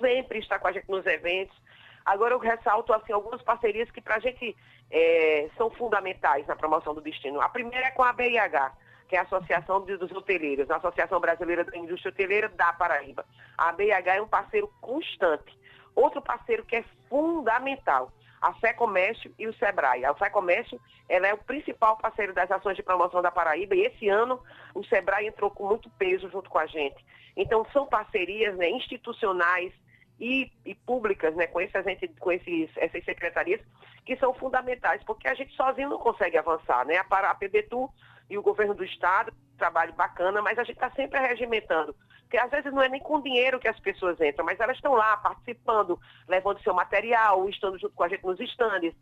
sempre 0.00 0.38
está 0.38 0.58
com 0.58 0.68
a 0.68 0.72
gente 0.72 0.90
nos 0.90 1.06
eventos. 1.06 1.56
Agora 2.04 2.34
eu 2.34 2.38
ressalto 2.38 2.92
assim, 2.92 3.12
algumas 3.12 3.40
parcerias 3.42 3.90
que 3.90 4.00
para 4.00 4.16
a 4.16 4.20
gente 4.20 4.54
é, 4.90 5.48
são 5.56 5.70
fundamentais 5.70 6.46
na 6.46 6.54
promoção 6.54 6.94
do 6.94 7.00
destino. 7.00 7.40
A 7.40 7.48
primeira 7.48 7.86
é 7.86 7.90
com 7.92 8.02
a 8.02 8.12
BIH, 8.12 8.72
que 9.08 9.16
é 9.16 9.20
a 9.20 9.22
Associação 9.22 9.80
dos 9.80 10.12
Hoteleiros, 10.12 10.70
a 10.70 10.76
Associação 10.76 11.18
Brasileira 11.18 11.64
da 11.64 11.76
Indústria 11.76 12.10
Hoteleira 12.12 12.48
da 12.50 12.72
Paraíba. 12.74 13.24
A 13.56 13.72
BIH 13.72 14.16
é 14.16 14.22
um 14.22 14.28
parceiro 14.28 14.70
constante. 14.80 15.58
Outro 15.94 16.20
parceiro 16.20 16.64
que 16.64 16.76
é 16.76 16.84
fundamental 17.08 18.12
a 18.44 18.52
Fé 18.52 18.74
Comércio 18.74 19.34
e 19.38 19.46
o 19.46 19.54
Sebrae. 19.54 20.04
A 20.04 20.14
Fé 20.14 20.28
Comércio 20.28 20.78
ela 21.08 21.26
é 21.26 21.32
o 21.32 21.38
principal 21.38 21.96
parceiro 21.96 22.34
das 22.34 22.50
ações 22.50 22.76
de 22.76 22.82
promoção 22.82 23.22
da 23.22 23.30
Paraíba 23.30 23.74
e 23.74 23.86
esse 23.86 24.06
ano 24.06 24.38
o 24.74 24.84
Sebrae 24.84 25.26
entrou 25.26 25.50
com 25.50 25.66
muito 25.66 25.88
peso 25.90 26.28
junto 26.28 26.50
com 26.50 26.58
a 26.58 26.66
gente. 26.66 27.02
Então 27.34 27.66
são 27.72 27.86
parcerias 27.86 28.54
né, 28.58 28.68
institucionais 28.68 29.72
e, 30.20 30.52
e, 30.66 30.74
públicas 30.74 31.34
né, 31.34 31.46
com, 31.46 31.58
esse, 31.58 31.72
com 32.20 32.30
esses, 32.30 32.70
essas 32.76 33.02
secretarias 33.06 33.62
que 34.04 34.14
são 34.16 34.34
fundamentais, 34.34 35.02
porque 35.04 35.26
a 35.26 35.34
gente 35.34 35.56
sozinho 35.56 35.88
não 35.88 35.98
consegue 35.98 36.36
avançar. 36.36 36.84
Né? 36.84 36.98
A, 36.98 37.30
a 37.30 37.34
PBTU 37.34 37.90
e 38.28 38.36
o 38.36 38.42
governo 38.42 38.74
do 38.74 38.84
Estado, 38.84 39.32
trabalho 39.56 39.94
bacana, 39.94 40.42
mas 40.42 40.58
a 40.58 40.64
gente 40.64 40.76
está 40.76 40.90
sempre 40.90 41.18
regimentando 41.18 41.96
porque 42.34 42.38
às 42.38 42.50
vezes 42.50 42.72
não 42.72 42.82
é 42.82 42.88
nem 42.88 43.00
com 43.00 43.20
dinheiro 43.20 43.60
que 43.60 43.68
as 43.68 43.78
pessoas 43.78 44.20
entram, 44.20 44.44
mas 44.44 44.58
elas 44.58 44.76
estão 44.76 44.94
lá 44.94 45.16
participando, 45.18 46.00
levando 46.26 46.60
seu 46.62 46.74
material, 46.74 47.48
estando 47.48 47.78
junto 47.78 47.94
com 47.94 48.02
a 48.02 48.08
gente 48.08 48.24
nos 48.24 48.40
estandes, 48.40 48.92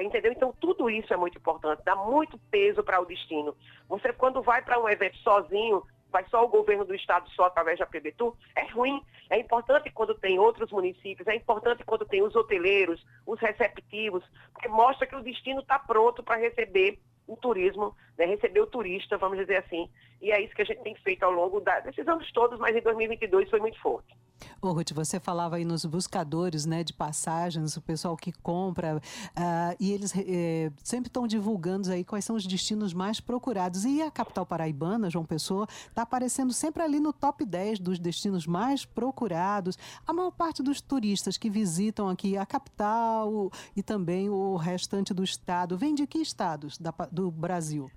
entendeu? 0.00 0.30
Então 0.30 0.54
tudo 0.60 0.88
isso 0.88 1.12
é 1.12 1.16
muito 1.16 1.38
importante, 1.38 1.82
dá 1.84 1.96
muito 1.96 2.38
peso 2.52 2.84
para 2.84 3.00
o 3.00 3.04
destino. 3.04 3.56
Você 3.88 4.12
quando 4.12 4.40
vai 4.42 4.62
para 4.62 4.80
um 4.80 4.88
evento 4.88 5.16
sozinho, 5.18 5.82
vai 6.12 6.24
só 6.28 6.44
o 6.44 6.48
governo 6.48 6.84
do 6.84 6.94
estado 6.94 7.28
só 7.30 7.46
através 7.46 7.80
da 7.80 7.86
PBTU, 7.86 8.36
é 8.54 8.64
ruim. 8.70 9.02
É 9.28 9.40
importante 9.40 9.90
quando 9.90 10.14
tem 10.14 10.38
outros 10.38 10.70
municípios, 10.70 11.26
é 11.26 11.34
importante 11.34 11.82
quando 11.82 12.04
tem 12.04 12.22
os 12.22 12.36
hoteleiros, 12.36 13.04
os 13.26 13.40
receptivos, 13.40 14.22
porque 14.52 14.68
mostra 14.68 15.04
que 15.04 15.16
o 15.16 15.22
destino 15.22 15.62
está 15.62 15.80
pronto 15.80 16.22
para 16.22 16.36
receber 16.36 17.00
o 17.26 17.36
turismo, 17.36 17.94
né, 18.18 18.26
receber 18.26 18.60
o 18.60 18.66
turista, 18.66 19.16
vamos 19.16 19.38
dizer 19.38 19.56
assim. 19.56 19.88
E 20.20 20.30
é 20.30 20.40
isso 20.40 20.54
que 20.54 20.62
a 20.62 20.64
gente 20.64 20.82
tem 20.82 20.94
feito 20.96 21.22
ao 21.22 21.32
longo 21.32 21.60
da, 21.60 21.80
desses 21.80 22.06
anos 22.06 22.30
todos, 22.32 22.58
mas 22.58 22.76
em 22.76 22.80
2022 22.80 23.48
foi 23.50 23.60
muito 23.60 23.80
forte. 23.80 24.14
Ô, 24.60 24.72
Ruth, 24.72 24.92
você 24.92 25.18
falava 25.18 25.56
aí 25.56 25.64
nos 25.64 25.84
buscadores 25.84 26.64
né, 26.64 26.84
de 26.84 26.92
passagens, 26.92 27.76
o 27.76 27.80
pessoal 27.80 28.16
que 28.16 28.32
compra, 28.32 28.96
uh, 28.96 29.76
e 29.80 29.92
eles 29.92 30.12
eh, 30.16 30.70
sempre 30.82 31.08
estão 31.08 31.26
divulgando 31.26 31.90
aí 31.90 32.04
quais 32.04 32.24
são 32.24 32.36
os 32.36 32.46
destinos 32.46 32.94
mais 32.94 33.20
procurados. 33.20 33.84
E 33.84 34.02
a 34.02 34.10
capital 34.10 34.46
paraibana, 34.46 35.10
João 35.10 35.24
Pessoa, 35.24 35.66
está 35.88 36.02
aparecendo 36.02 36.52
sempre 36.52 36.82
ali 36.82 37.00
no 37.00 37.12
top 37.12 37.44
10 37.44 37.78
dos 37.80 37.98
destinos 37.98 38.46
mais 38.46 38.84
procurados. 38.84 39.78
A 40.06 40.12
maior 40.12 40.30
parte 40.30 40.62
dos 40.62 40.80
turistas 40.80 41.36
que 41.36 41.50
visitam 41.50 42.08
aqui 42.08 42.36
a 42.36 42.46
capital 42.46 43.50
e 43.76 43.82
também 43.82 44.28
o 44.28 44.56
restante 44.56 45.12
do 45.12 45.24
estado, 45.24 45.76
vem 45.76 45.94
de 45.94 46.06
que 46.06 46.18
estados 46.18 46.78
da, 46.78 46.92
do 47.10 47.30
Brasil? 47.30 47.90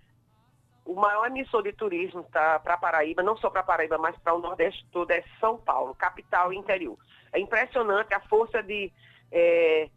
O 0.85 0.93
maior 0.93 1.25
emissor 1.25 1.63
de 1.63 1.73
turismo 1.73 2.23
tá, 2.31 2.59
para 2.59 2.77
Paraíba, 2.77 3.23
não 3.23 3.35
só 3.37 3.49
para 3.49 3.63
Paraíba, 3.63 3.97
mas 3.97 4.15
para 4.19 4.35
o 4.35 4.39
Nordeste 4.39 4.85
todo, 4.91 5.09
é 5.11 5.23
São 5.39 5.57
Paulo, 5.57 5.95
capital 5.95 6.53
e 6.53 6.57
interior. 6.57 6.97
É 7.33 7.39
impressionante 7.39 8.13
a 8.13 8.19
força 8.21 8.61
de, 8.61 8.93
é, 9.31 9.89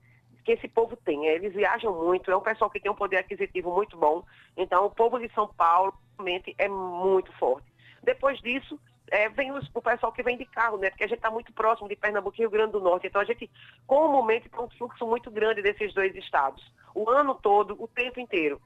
que 0.44 0.52
esse 0.52 0.66
povo 0.66 0.96
tem. 0.96 1.26
Eles 1.26 1.52
viajam 1.52 1.92
muito, 1.92 2.30
é 2.30 2.36
um 2.36 2.40
pessoal 2.40 2.70
que 2.70 2.80
tem 2.80 2.90
um 2.90 2.94
poder 2.94 3.18
aquisitivo 3.18 3.70
muito 3.70 3.98
bom. 3.98 4.24
Então, 4.56 4.86
o 4.86 4.90
povo 4.90 5.18
de 5.18 5.30
São 5.34 5.46
Paulo 5.46 5.92
realmente 6.16 6.54
é 6.56 6.68
muito 6.68 7.30
forte. 7.34 7.70
Depois 8.02 8.40
disso, 8.40 8.80
é, 9.10 9.28
vem 9.28 9.52
os, 9.52 9.70
o 9.74 9.82
pessoal 9.82 10.10
que 10.10 10.22
vem 10.22 10.38
de 10.38 10.46
carro, 10.46 10.78
né? 10.78 10.88
Porque 10.88 11.04
a 11.04 11.06
gente 11.06 11.18
está 11.18 11.30
muito 11.30 11.52
próximo 11.52 11.86
de 11.86 11.96
Pernambuco 11.96 12.36
e 12.36 12.40
Rio 12.40 12.50
Grande 12.50 12.72
do 12.72 12.80
Norte. 12.80 13.06
Então, 13.06 13.20
a 13.20 13.24
gente 13.26 13.50
comumente 13.86 14.48
tem 14.48 14.60
um 14.60 14.70
fluxo 14.70 15.06
muito 15.06 15.30
grande 15.30 15.60
desses 15.60 15.92
dois 15.92 16.14
estados. 16.16 16.64
O 16.94 17.10
ano 17.10 17.34
todo, 17.34 17.76
o 17.78 17.86
tempo 17.86 18.18
inteiro. 18.18 18.58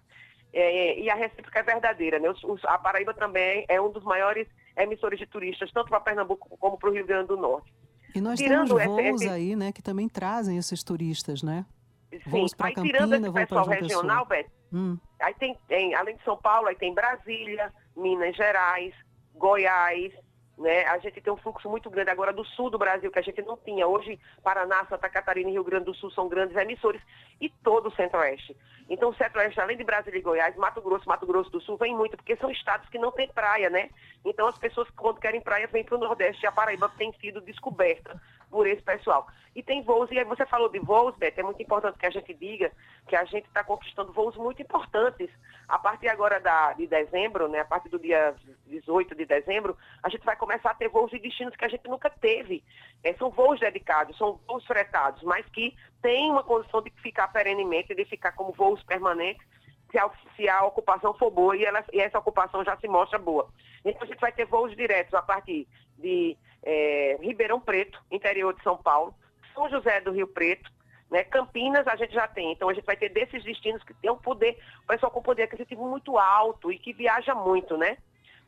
É, 0.53 0.99
e 1.01 1.09
a 1.11 1.15
recíproca 1.15 1.61
é 1.61 1.63
verdadeira. 1.63 2.19
Né? 2.19 2.29
Os, 2.29 2.43
os, 2.45 2.65
a 2.65 2.79
Paraíba 2.79 3.15
também 3.15 3.65
é 3.69 3.81
um 3.81 3.91
dos 3.91 4.05
maiores 4.05 4.47
emissores 4.77 5.19
de 5.19 5.27
turistas, 5.27 5.71
tanto 5.73 5.89
para 5.89 6.01
Pernambuco 6.01 6.57
como 6.59 6.79
para 6.79 6.91
o 6.91 6.93
Rio 6.93 7.07
Grande 7.07 7.29
do 7.29 7.37
Norte. 7.37 7.73
E 8.15 8.21
nós 8.21 8.39
tirando 8.39 8.77
temos 8.77 8.85
voos 8.85 9.23
esse, 9.23 9.29
aí, 9.29 9.57
né, 9.57 9.73
que 9.73 9.83
também 9.83 10.09
trazem 10.09 10.59
esses 10.59 10.83
turistas, 10.83 11.43
né? 11.43 11.65
Sim, 12.11 12.19
voos 12.27 12.53
para 12.53 12.73
Campina, 12.75 12.99
esse 12.99 13.33
pessoal 13.33 13.67
regional, 13.67 14.27
Beto, 14.27 14.51
hum. 14.71 14.99
aí 15.19 15.33
tem, 15.35 15.57
tem, 15.67 15.95
além 15.95 16.17
de 16.17 16.23
São 16.23 16.37
Paulo, 16.37 16.69
aí 16.69 16.77
tem 16.77 16.93
Brasília, 16.93 17.73
Minas 17.97 18.37
Gerais, 18.37 18.95
Goiás, 19.35 20.13
né? 20.59 20.87
A 20.87 20.99
gente 20.99 21.21
tem 21.21 21.33
um 21.33 21.37
fluxo 21.37 21.69
muito 21.69 21.91
grande 21.91 22.11
agora 22.11 22.33
do 22.33 22.45
sul 22.45 22.71
do 22.71 22.79
Brasil, 22.79 23.11
que 23.11 23.19
a 23.19 23.23
gente 23.23 23.43
não 23.43 23.57
tinha. 23.57 23.87
Hoje, 23.87 24.19
Paraná, 24.43 24.85
Santa 24.87 25.09
Catarina 25.09 25.49
e 25.49 25.53
Rio 25.53 25.65
Grande 25.65 25.87
do 25.87 25.95
Sul 25.95 26.11
são 26.11 26.29
grandes 26.29 26.57
emissores, 26.57 27.03
e 27.41 27.49
todo 27.49 27.89
o 27.89 27.95
Centro-Oeste. 27.95 28.57
Então, 28.89 29.11
o 29.11 29.15
Centro-Oeste, 29.15 29.61
além 29.61 29.77
de 29.77 29.85
Brasília 29.85 30.19
e 30.19 30.23
Goiás, 30.23 30.57
Mato 30.57 30.81
Grosso, 30.81 31.09
Mato 31.09 31.27
Grosso 31.27 31.51
do 31.51 31.61
Sul, 31.61 31.77
vem 31.77 31.97
muito, 31.97 32.17
porque 32.17 32.37
são 32.37 32.51
estados 32.51 32.89
que 32.89 32.99
não 32.99 33.11
têm 33.11 33.29
praia, 33.29 33.71
né? 33.71 33.91
Então, 34.25 34.47
as 34.47 34.59
pessoas, 34.59 34.89
quando 34.91 35.21
querem 35.21 35.41
praia, 35.41 35.67
vêm 35.67 35.85
para 35.85 35.97
o 35.97 36.01
Nordeste, 36.01 36.45
e 36.45 36.47
a 36.47 36.53
Paraíba 36.53 36.89
tem 36.97 37.13
sido 37.15 37.41
descoberta 37.41 38.21
por 38.53 38.67
esse 38.67 38.83
pessoal. 38.83 39.27
E 39.57 39.63
tem 39.63 39.83
voos, 39.83 40.11
e 40.11 40.19
aí 40.19 40.25
você 40.25 40.47
falou 40.47 40.69
de 40.69 40.79
voos, 40.79 41.17
Beto, 41.17 41.41
é 41.41 41.43
muito 41.43 41.63
importante 41.63 41.99
que 41.99 42.07
a 42.07 42.11
gente 42.11 42.33
diga 42.35 42.71
que 43.09 43.17
a 43.17 43.25
gente 43.25 43.47
está 43.47 43.65
conquistando 43.65 44.13
voos 44.13 44.37
muito 44.37 44.63
importantes. 44.63 45.31
A 45.69 45.79
partir 45.79 46.09
agora 46.09 46.39
da, 46.39 46.75
de 46.75 46.87
dezembro, 46.87 47.49
né, 47.49 47.61
a 47.61 47.65
partir 47.65 47.89
do 47.89 47.99
dia 47.99 48.35
18 48.67 49.15
de 49.15 49.25
dezembro, 49.25 49.77
a 50.03 50.09
gente 50.09 50.25
vai 50.25 50.37
começar 50.37 50.71
a 50.71 50.75
ter 50.75 50.89
voos 50.89 51.11
de 51.11 51.19
destinos 51.19 51.57
que 51.57 51.65
a 51.65 51.69
gente 51.69 51.89
nunca 51.89 52.11
teve. 52.11 52.63
É, 53.03 53.15
são 53.15 53.31
voos 53.31 53.59
dedicados, 53.59 54.17
são 54.17 54.39
voos 54.47 54.65
fretados, 54.67 55.23
mas 55.23 55.47
que 55.47 55.75
têm 56.01 56.31
uma 56.31 56.43
condição 56.43 56.83
de 56.83 56.91
ficar 57.03 57.29
perenemente, 57.29 57.95
de 57.95 58.05
ficar 58.05 58.33
como 58.33 58.53
voos 58.53 58.83
permanentes, 58.83 59.47
se 59.93 59.99
a, 59.99 60.11
se 60.35 60.49
a 60.49 60.65
ocupação 60.65 61.15
for 61.15 61.31
boa 61.31 61.57
e, 61.57 61.65
ela, 61.65 61.85
e 61.93 62.01
essa 62.01 62.19
ocupação 62.19 62.65
já 62.65 62.77
se 62.79 62.89
mostra 62.89 63.19
boa. 63.19 63.49
Então 63.85 64.03
a 64.03 64.07
gente 64.07 64.19
vai 64.21 64.33
ter 64.33 64.47
voos 64.47 64.75
diretos 64.75 65.15
a 65.15 65.23
partir 65.23 65.69
de 65.99 66.37
é, 66.63 67.19
Ribeirão 67.21 67.61
Preto, 67.61 68.03
interior 68.11 68.55
de 68.55 68.63
São 68.63 68.77
Paulo, 68.77 69.15
São 69.55 69.69
José 69.69 70.01
do 70.01 70.11
Rio 70.11 70.27
Preto, 70.27 70.71
né? 71.11 71.23
Campinas 71.25 71.87
a 71.87 71.95
gente 71.95 72.15
já 72.15 72.27
tem, 72.27 72.53
então 72.53 72.71
a 72.71 72.75
gente 72.75 72.87
vai 72.87 72.97
ter 72.97 73.11
desses 73.11 73.45
destinos 73.45 73.85
que 73.85 73.93
tem 73.95 74.11
um 74.11 74.17
poder, 74.17 74.59
o 74.83 74.87
pessoal 74.87 75.13
com 75.13 75.23
poder 75.23 75.43
aquisitivo 75.43 75.87
muito 75.87 76.19
alto 76.19 76.73
e 76.73 76.79
que 76.79 76.93
viaja 76.93 77.35
muito, 77.35 77.77
né? 77.77 77.99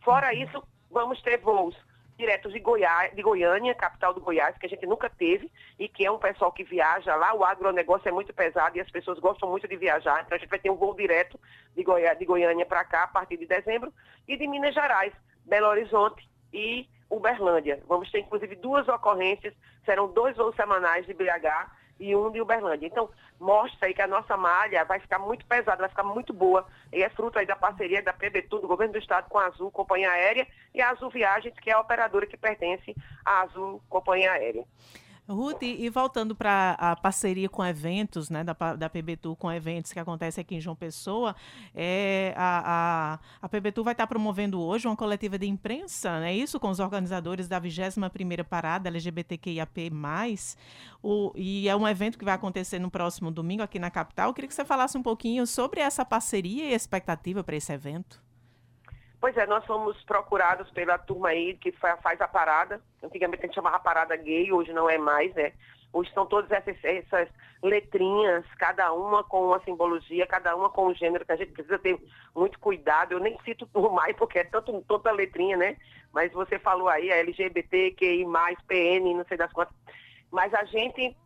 Fora 0.03 0.29
uhum. 0.29 0.43
isso, 0.43 0.63
vamos 0.91 1.21
ter 1.21 1.39
voos 1.39 1.77
diretos 2.17 2.53
de, 2.53 2.61
Goiás, 2.61 3.15
de 3.15 3.23
Goiânia, 3.23 3.75
capital 3.75 4.15
do 4.15 4.21
Goiás, 4.21 4.57
que 4.57 4.67
a 4.67 4.69
gente 4.69 4.87
nunca 4.87 5.11
teve, 5.11 5.51
e 5.79 5.89
que 5.89 6.07
é 6.07 6.11
um 6.11 6.19
pessoal 6.19 6.53
que 6.53 6.63
viaja 6.63 7.15
lá, 7.17 7.35
o 7.35 7.45
agronegócio 7.45 8.09
é 8.09 8.13
muito 8.13 8.33
pesado 8.33 8.77
e 8.77 8.81
as 8.81 8.91
pessoas 8.91 9.19
gostam 9.19 9.51
muito 9.51 9.67
de 9.67 9.77
viajar, 9.77 10.23
então 10.23 10.37
a 10.37 10.39
gente 10.39 10.49
vai 10.49 10.59
ter 10.59 10.71
um 10.71 10.77
voo 10.77 10.95
direto 10.95 11.39
de, 11.75 11.83
Goiá, 11.83 12.15
de 12.15 12.25
Goiânia 12.25 12.65
para 12.65 12.85
cá 12.85 13.05
a 13.05 13.09
partir 13.09 13.37
de 13.37 13.47
dezembro, 13.47 13.93
e 14.29 14.37
de 14.37 14.47
Minas 14.47 14.75
Gerais, 14.75 15.13
Belo 15.45 15.67
Horizonte 15.67 16.29
e 16.53 16.89
Uberlândia. 17.11 17.83
Vamos 17.87 18.11
ter, 18.11 18.21
inclusive, 18.21 18.55
duas 18.57 18.87
ocorrências, 18.89 19.55
serão 19.85 20.09
dois 20.09 20.37
voos 20.37 20.55
semanais 20.57 21.07
de 21.07 21.15
BH 21.15 21.84
e 21.99 22.15
um 22.15 22.31
de 22.31 22.41
Uberlândia. 22.41 22.87
Então, 22.87 23.09
mostra 23.39 23.89
aí 23.89 23.95
que 23.95 24.03
a 24.03 24.07
nossa 24.07 24.37
malha 24.37 24.85
vai 24.85 25.01
ficar 25.01 25.19
muito 25.19 25.45
pesada, 25.47 25.79
vai 25.79 25.89
ficar 25.89 26.03
muito 26.03 26.33
boa. 26.33 26.67
E 26.93 27.03
é 27.03 27.09
fruto 27.09 27.39
aí 27.39 27.47
da 27.47 27.57
parceria 27.57 28.03
da 28.03 28.13
PBTU, 28.13 28.61
do 28.61 28.69
Governo 28.69 28.93
do 28.93 28.99
Estado, 28.99 29.29
com 29.29 29.39
a 29.39 29.47
Azul 29.47 29.71
Companhia 29.71 30.11
Aérea, 30.11 30.47
e 30.75 30.81
a 30.81 30.91
Azul 30.91 31.11
Viagens, 31.11 31.55
que 31.61 31.71
é 31.71 31.75
a 31.75 31.81
operadora 31.81 32.27
que 32.27 32.37
pertence 32.37 32.95
à 33.25 33.43
Azul 33.43 33.83
Companhia 33.89 34.33
Aérea. 34.33 34.65
Ruth, 35.29 35.63
e 35.63 35.89
voltando 35.89 36.35
para 36.35 36.73
a 36.79 36.95
parceria 36.95 37.49
com 37.49 37.65
eventos, 37.65 38.29
né, 38.29 38.45
da, 38.45 38.53
da 38.77 38.91
PBTU 38.91 39.35
com 39.37 39.51
eventos 39.51 39.93
que 39.93 39.99
acontece 39.99 40.41
aqui 40.41 40.57
em 40.57 40.61
João 40.61 40.77
Pessoa, 40.77 41.35
é, 41.75 42.35
a, 42.37 43.19
a, 43.41 43.47
a 43.47 43.49
PBTU 43.49 43.83
vai 43.83 43.95
estar 43.95 44.07
promovendo 44.07 44.61
hoje 44.61 44.87
uma 44.87 44.97
coletiva 44.97 45.39
de 45.39 45.47
imprensa, 45.47 46.21
né, 46.21 46.35
isso 46.35 46.61
com 46.61 46.69
os 46.69 46.79
organizadores 46.79 47.49
da 47.49 47.61
21ª 47.61 48.45
Parada 48.45 48.89
LGBTQIAP+, 48.89 49.91
o, 51.03 51.33
e 51.35 51.69
é 51.69 51.77
um 51.77 51.87
evento 51.87 52.19
que 52.19 52.25
vai 52.25 52.35
acontecer 52.35 52.79
no 52.79 52.91
próximo 52.91 53.31
domingo 53.31 53.63
aqui 53.63 53.79
na 53.79 53.91
capital. 53.91 54.29
Eu 54.29 54.35
queria 54.35 54.49
que 54.49 54.55
você 54.55 54.65
falasse 54.65 54.97
um 54.97 55.03
pouquinho 55.03 55.47
sobre 55.47 55.81
essa 55.81 56.05
parceria 56.05 56.65
e 56.65 56.75
expectativa 56.75 57.45
para 57.45 57.57
esse 57.57 57.73
evento. 57.73 58.24
Pois 59.25 59.39
é, 59.39 59.47
nós 59.47 59.65
fomos 59.65 59.97
procurados 60.03 60.71
pela 60.73 60.99
turma 60.99 61.31
aí 61.31 61.55
que 61.57 61.73
faz 61.73 62.21
a 62.21 62.29
parada. 62.29 62.79
Antigamente 63.03 63.43
a 63.43 63.47
gente 63.47 63.55
chamava 63.55 63.79
parada 63.79 64.15
gay, 64.17 64.53
hoje 64.53 64.71
não 64.71 64.91
é 64.91 64.99
mais, 64.99 65.35
né? 65.35 65.55
Hoje 65.95 66.13
são 66.13 66.27
todas 66.27 66.51
essas, 66.51 66.77
essas, 66.85 67.31
letrinhas, 67.63 68.45
cada 68.59 68.93
uma 68.93 69.25
com 69.25 69.47
uma 69.47 69.61
simbologia, 69.61 70.27
cada 70.27 70.55
uma 70.55 70.69
com 70.69 70.89
um 70.89 70.95
gênero, 70.95 71.25
que 71.25 71.33
a 71.33 71.37
gente 71.37 71.53
precisa 71.53 71.79
ter 71.79 71.99
muito 72.37 72.61
cuidado. 72.61 73.13
Eu 73.13 73.19
nem 73.19 73.39
cito 73.47 73.67
mais, 73.93 74.15
porque 74.15 74.41
é 74.41 74.45
tanto, 74.45 74.85
tanta 74.87 75.11
letrinha, 75.11 75.57
né? 75.57 75.79
Mas 76.13 76.31
você 76.31 76.59
falou 76.59 76.91
aí, 76.91 77.11
a 77.11 77.17
LGBT, 77.17 77.93
QI, 77.93 78.27
PN, 78.69 79.15
não 79.17 79.25
sei 79.25 79.39
das 79.39 79.51
quantas. 79.55 79.75
Mas 80.31 80.53
a 80.53 80.65
gente 80.65 81.17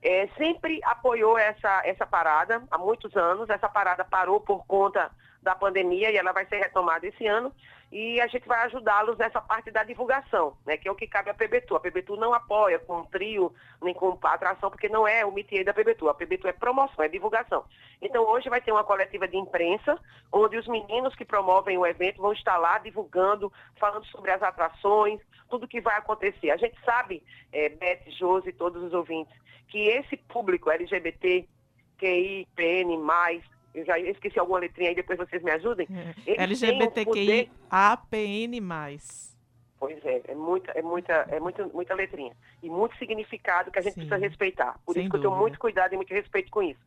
é, 0.00 0.26
sempre 0.38 0.80
apoiou 0.84 1.36
essa, 1.36 1.82
essa 1.84 2.06
parada 2.06 2.62
há 2.70 2.78
muitos 2.78 3.14
anos. 3.14 3.50
Essa 3.50 3.68
parada 3.68 4.06
parou 4.06 4.40
por 4.40 4.64
conta 4.64 5.10
da 5.42 5.54
pandemia 5.54 6.10
e 6.10 6.16
ela 6.16 6.32
vai 6.32 6.46
ser 6.46 6.58
retomada 6.58 7.06
esse 7.06 7.26
ano. 7.26 7.52
E 7.90 8.18
a 8.22 8.26
gente 8.26 8.48
vai 8.48 8.64
ajudá-los 8.64 9.18
nessa 9.18 9.38
parte 9.38 9.70
da 9.70 9.84
divulgação, 9.84 10.56
né, 10.64 10.78
que 10.78 10.88
é 10.88 10.90
o 10.90 10.94
que 10.94 11.06
cabe 11.06 11.28
à 11.28 11.34
PBTU. 11.34 11.76
A 11.76 11.80
PBTU 11.80 12.16
não 12.16 12.32
apoia 12.32 12.78
com 12.78 13.04
trio 13.04 13.52
nem 13.82 13.92
com 13.92 14.18
atração, 14.22 14.70
porque 14.70 14.88
não 14.88 15.06
é 15.06 15.26
o 15.26 15.30
métier 15.32 15.62
da 15.62 15.74
PBTU. 15.74 16.08
A 16.08 16.14
PBTU 16.14 16.48
é 16.48 16.52
promoção, 16.52 17.04
é 17.04 17.08
divulgação. 17.08 17.66
Então 18.00 18.24
hoje 18.24 18.48
vai 18.48 18.62
ter 18.62 18.72
uma 18.72 18.82
coletiva 18.82 19.28
de 19.28 19.36
imprensa, 19.36 19.98
onde 20.32 20.56
os 20.56 20.66
meninos 20.66 21.14
que 21.14 21.24
promovem 21.24 21.76
o 21.76 21.84
evento 21.84 22.22
vão 22.22 22.32
estar 22.32 22.56
lá 22.56 22.78
divulgando, 22.78 23.52
falando 23.78 24.06
sobre 24.06 24.30
as 24.30 24.42
atrações, 24.42 25.20
tudo 25.50 25.68
que 25.68 25.82
vai 25.82 25.98
acontecer. 25.98 26.50
A 26.50 26.56
gente 26.56 26.82
sabe, 26.86 27.22
é, 27.52 27.68
Beth, 27.68 28.10
Josi 28.18 28.54
todos 28.54 28.82
os 28.82 28.94
ouvintes, 28.94 29.36
que 29.68 29.88
esse 29.88 30.16
público 30.16 30.70
LGBT, 30.70 31.46
QI, 31.98 32.48
PN, 32.56 32.96
eu 33.74 33.84
já 33.84 33.98
esqueci 33.98 34.38
alguma 34.38 34.58
letrinha 34.58 34.90
aí, 34.90 34.94
depois 34.94 35.18
vocês 35.18 35.42
me 35.42 35.50
ajudem. 35.50 35.88
É. 36.26 36.42
LGBTQI 36.42 37.50
APN+. 37.70 38.60
Pois 39.78 40.04
é, 40.04 40.22
é 40.28 40.34
muita, 40.34 40.70
é 40.72 40.82
muita, 40.82 41.12
é 41.28 41.40
muita, 41.40 41.66
muita 41.66 41.94
letrinha. 41.94 42.32
E 42.62 42.70
muito 42.70 42.96
significado 42.98 43.70
que 43.70 43.78
a 43.78 43.82
gente 43.82 43.94
Sim. 43.94 44.06
precisa 44.06 44.16
respeitar. 44.16 44.78
Por 44.86 44.96
isso 44.96 45.06
que 45.06 45.10
dúvida. 45.10 45.26
eu 45.26 45.30
tenho 45.30 45.40
muito 45.40 45.58
cuidado 45.58 45.92
e 45.92 45.96
muito 45.96 46.14
respeito 46.14 46.50
com 46.50 46.62
isso. 46.62 46.80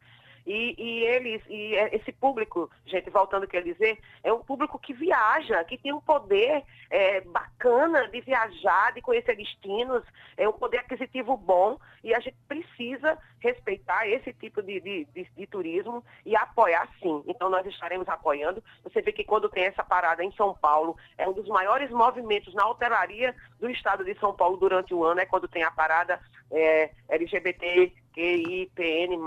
E, 0.45 0.75
e 0.77 1.03
eles, 1.05 1.41
e 1.49 1.75
é, 1.75 1.95
esse 1.95 2.11
público, 2.11 2.69
gente, 2.85 3.09
voltando 3.09 3.47
a 3.51 3.61
dizer, 3.61 3.97
é 4.23 4.31
um 4.31 4.43
público 4.43 4.77
que 4.77 4.93
viaja 4.93 5.63
que 5.63 5.77
tem 5.77 5.91
um 5.91 5.99
poder 5.99 6.63
é, 6.89 7.21
bacana 7.21 8.07
de 8.09 8.21
viajar, 8.21 8.93
de 8.93 9.01
conhecer 9.01 9.35
destinos, 9.35 10.03
é 10.37 10.47
um 10.47 10.53
poder 10.53 10.79
aquisitivo 10.79 11.35
bom 11.35 11.79
e 12.03 12.13
a 12.13 12.19
gente 12.19 12.37
precisa 12.47 13.17
respeitar 13.39 14.07
esse 14.07 14.33
tipo 14.33 14.61
de, 14.61 14.79
de, 14.79 15.05
de, 15.05 15.27
de 15.35 15.47
turismo 15.47 16.03
e 16.23 16.35
apoiar 16.35 16.87
sim. 17.01 17.23
Então 17.27 17.49
nós 17.49 17.65
estaremos 17.65 18.07
apoiando. 18.07 18.63
Você 18.83 19.01
vê 19.01 19.11
que 19.11 19.23
quando 19.23 19.49
tem 19.49 19.65
essa 19.65 19.83
parada 19.83 20.23
em 20.23 20.31
São 20.33 20.53
Paulo, 20.53 20.95
é 21.17 21.27
um 21.27 21.33
dos 21.33 21.47
maiores 21.47 21.89
movimentos 21.89 22.53
na 22.53 22.67
hotelaria 22.67 23.35
do 23.59 23.69
estado 23.69 24.05
de 24.05 24.13
São 24.19 24.35
Paulo 24.35 24.57
durante 24.57 24.93
o 24.93 25.03
ano, 25.03 25.21
é 25.21 25.25
quando 25.25 25.47
tem 25.47 25.63
a 25.63 25.71
parada 25.71 26.19
é, 26.51 26.91
LGBT, 27.09 27.91
QI, 28.13 28.71
PN+, 28.75 29.17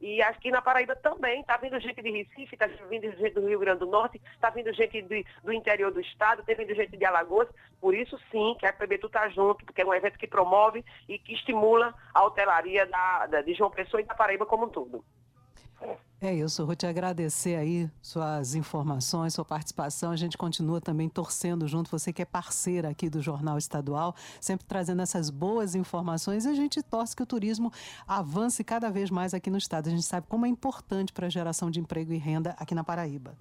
e 0.00 0.22
aqui 0.22 0.50
na 0.50 0.62
Paraíba 0.62 0.96
também, 0.96 1.40
está 1.40 1.58
vindo 1.58 1.78
gente 1.78 2.00
de 2.00 2.10
Recife, 2.10 2.54
está 2.54 2.66
vindo 2.88 3.10
gente 3.12 3.34
do 3.34 3.46
Rio 3.46 3.58
Grande 3.58 3.80
do 3.80 3.86
Norte, 3.86 4.20
está 4.32 4.48
vindo 4.48 4.72
gente 4.72 5.02
de, 5.02 5.26
do 5.44 5.52
interior 5.52 5.92
do 5.92 6.00
estado, 6.00 6.40
está 6.40 6.54
vindo 6.54 6.74
gente 6.74 6.96
de 6.96 7.04
Alagoas. 7.04 7.48
Por 7.78 7.94
isso, 7.94 8.18
sim, 8.30 8.56
que 8.58 8.66
a 8.66 8.72
PBTU 8.72 9.08
está 9.08 9.28
junto, 9.28 9.64
porque 9.64 9.82
é 9.82 9.84
um 9.84 9.92
evento 9.92 10.18
que 10.18 10.26
promove 10.26 10.82
e 11.06 11.18
que 11.18 11.34
estimula 11.34 11.94
a 12.14 12.24
hotelaria 12.24 12.86
da, 12.86 13.26
da, 13.26 13.42
de 13.42 13.52
João 13.52 13.70
Pessoa 13.70 14.00
e 14.00 14.04
da 14.04 14.14
Paraíba 14.14 14.46
como 14.46 14.66
um 14.66 14.70
todo. 14.70 15.04
É 16.22 16.34
isso, 16.34 16.66
te 16.76 16.86
agradecer 16.86 17.54
aí 17.54 17.90
suas 18.02 18.54
informações, 18.54 19.32
sua 19.32 19.44
participação. 19.44 20.10
A 20.12 20.16
gente 20.16 20.36
continua 20.36 20.78
também 20.78 21.08
torcendo 21.08 21.66
junto, 21.66 21.90
você 21.90 22.12
que 22.12 22.20
é 22.20 22.26
parceira 22.26 22.90
aqui 22.90 23.08
do 23.08 23.22
Jornal 23.22 23.56
Estadual, 23.56 24.14
sempre 24.38 24.66
trazendo 24.66 25.00
essas 25.00 25.30
boas 25.30 25.74
informações 25.74 26.44
e 26.44 26.48
a 26.50 26.54
gente 26.54 26.82
torce 26.82 27.16
que 27.16 27.22
o 27.22 27.26
turismo 27.26 27.72
avance 28.06 28.62
cada 28.62 28.90
vez 28.90 29.08
mais 29.10 29.32
aqui 29.32 29.48
no 29.48 29.56
estado. 29.56 29.86
A 29.86 29.90
gente 29.90 30.02
sabe 30.02 30.26
como 30.28 30.44
é 30.44 30.48
importante 30.50 31.10
para 31.10 31.26
a 31.26 31.30
geração 31.30 31.70
de 31.70 31.80
emprego 31.80 32.12
e 32.12 32.18
renda 32.18 32.54
aqui 32.58 32.74
na 32.74 32.84
Paraíba. 32.84 33.34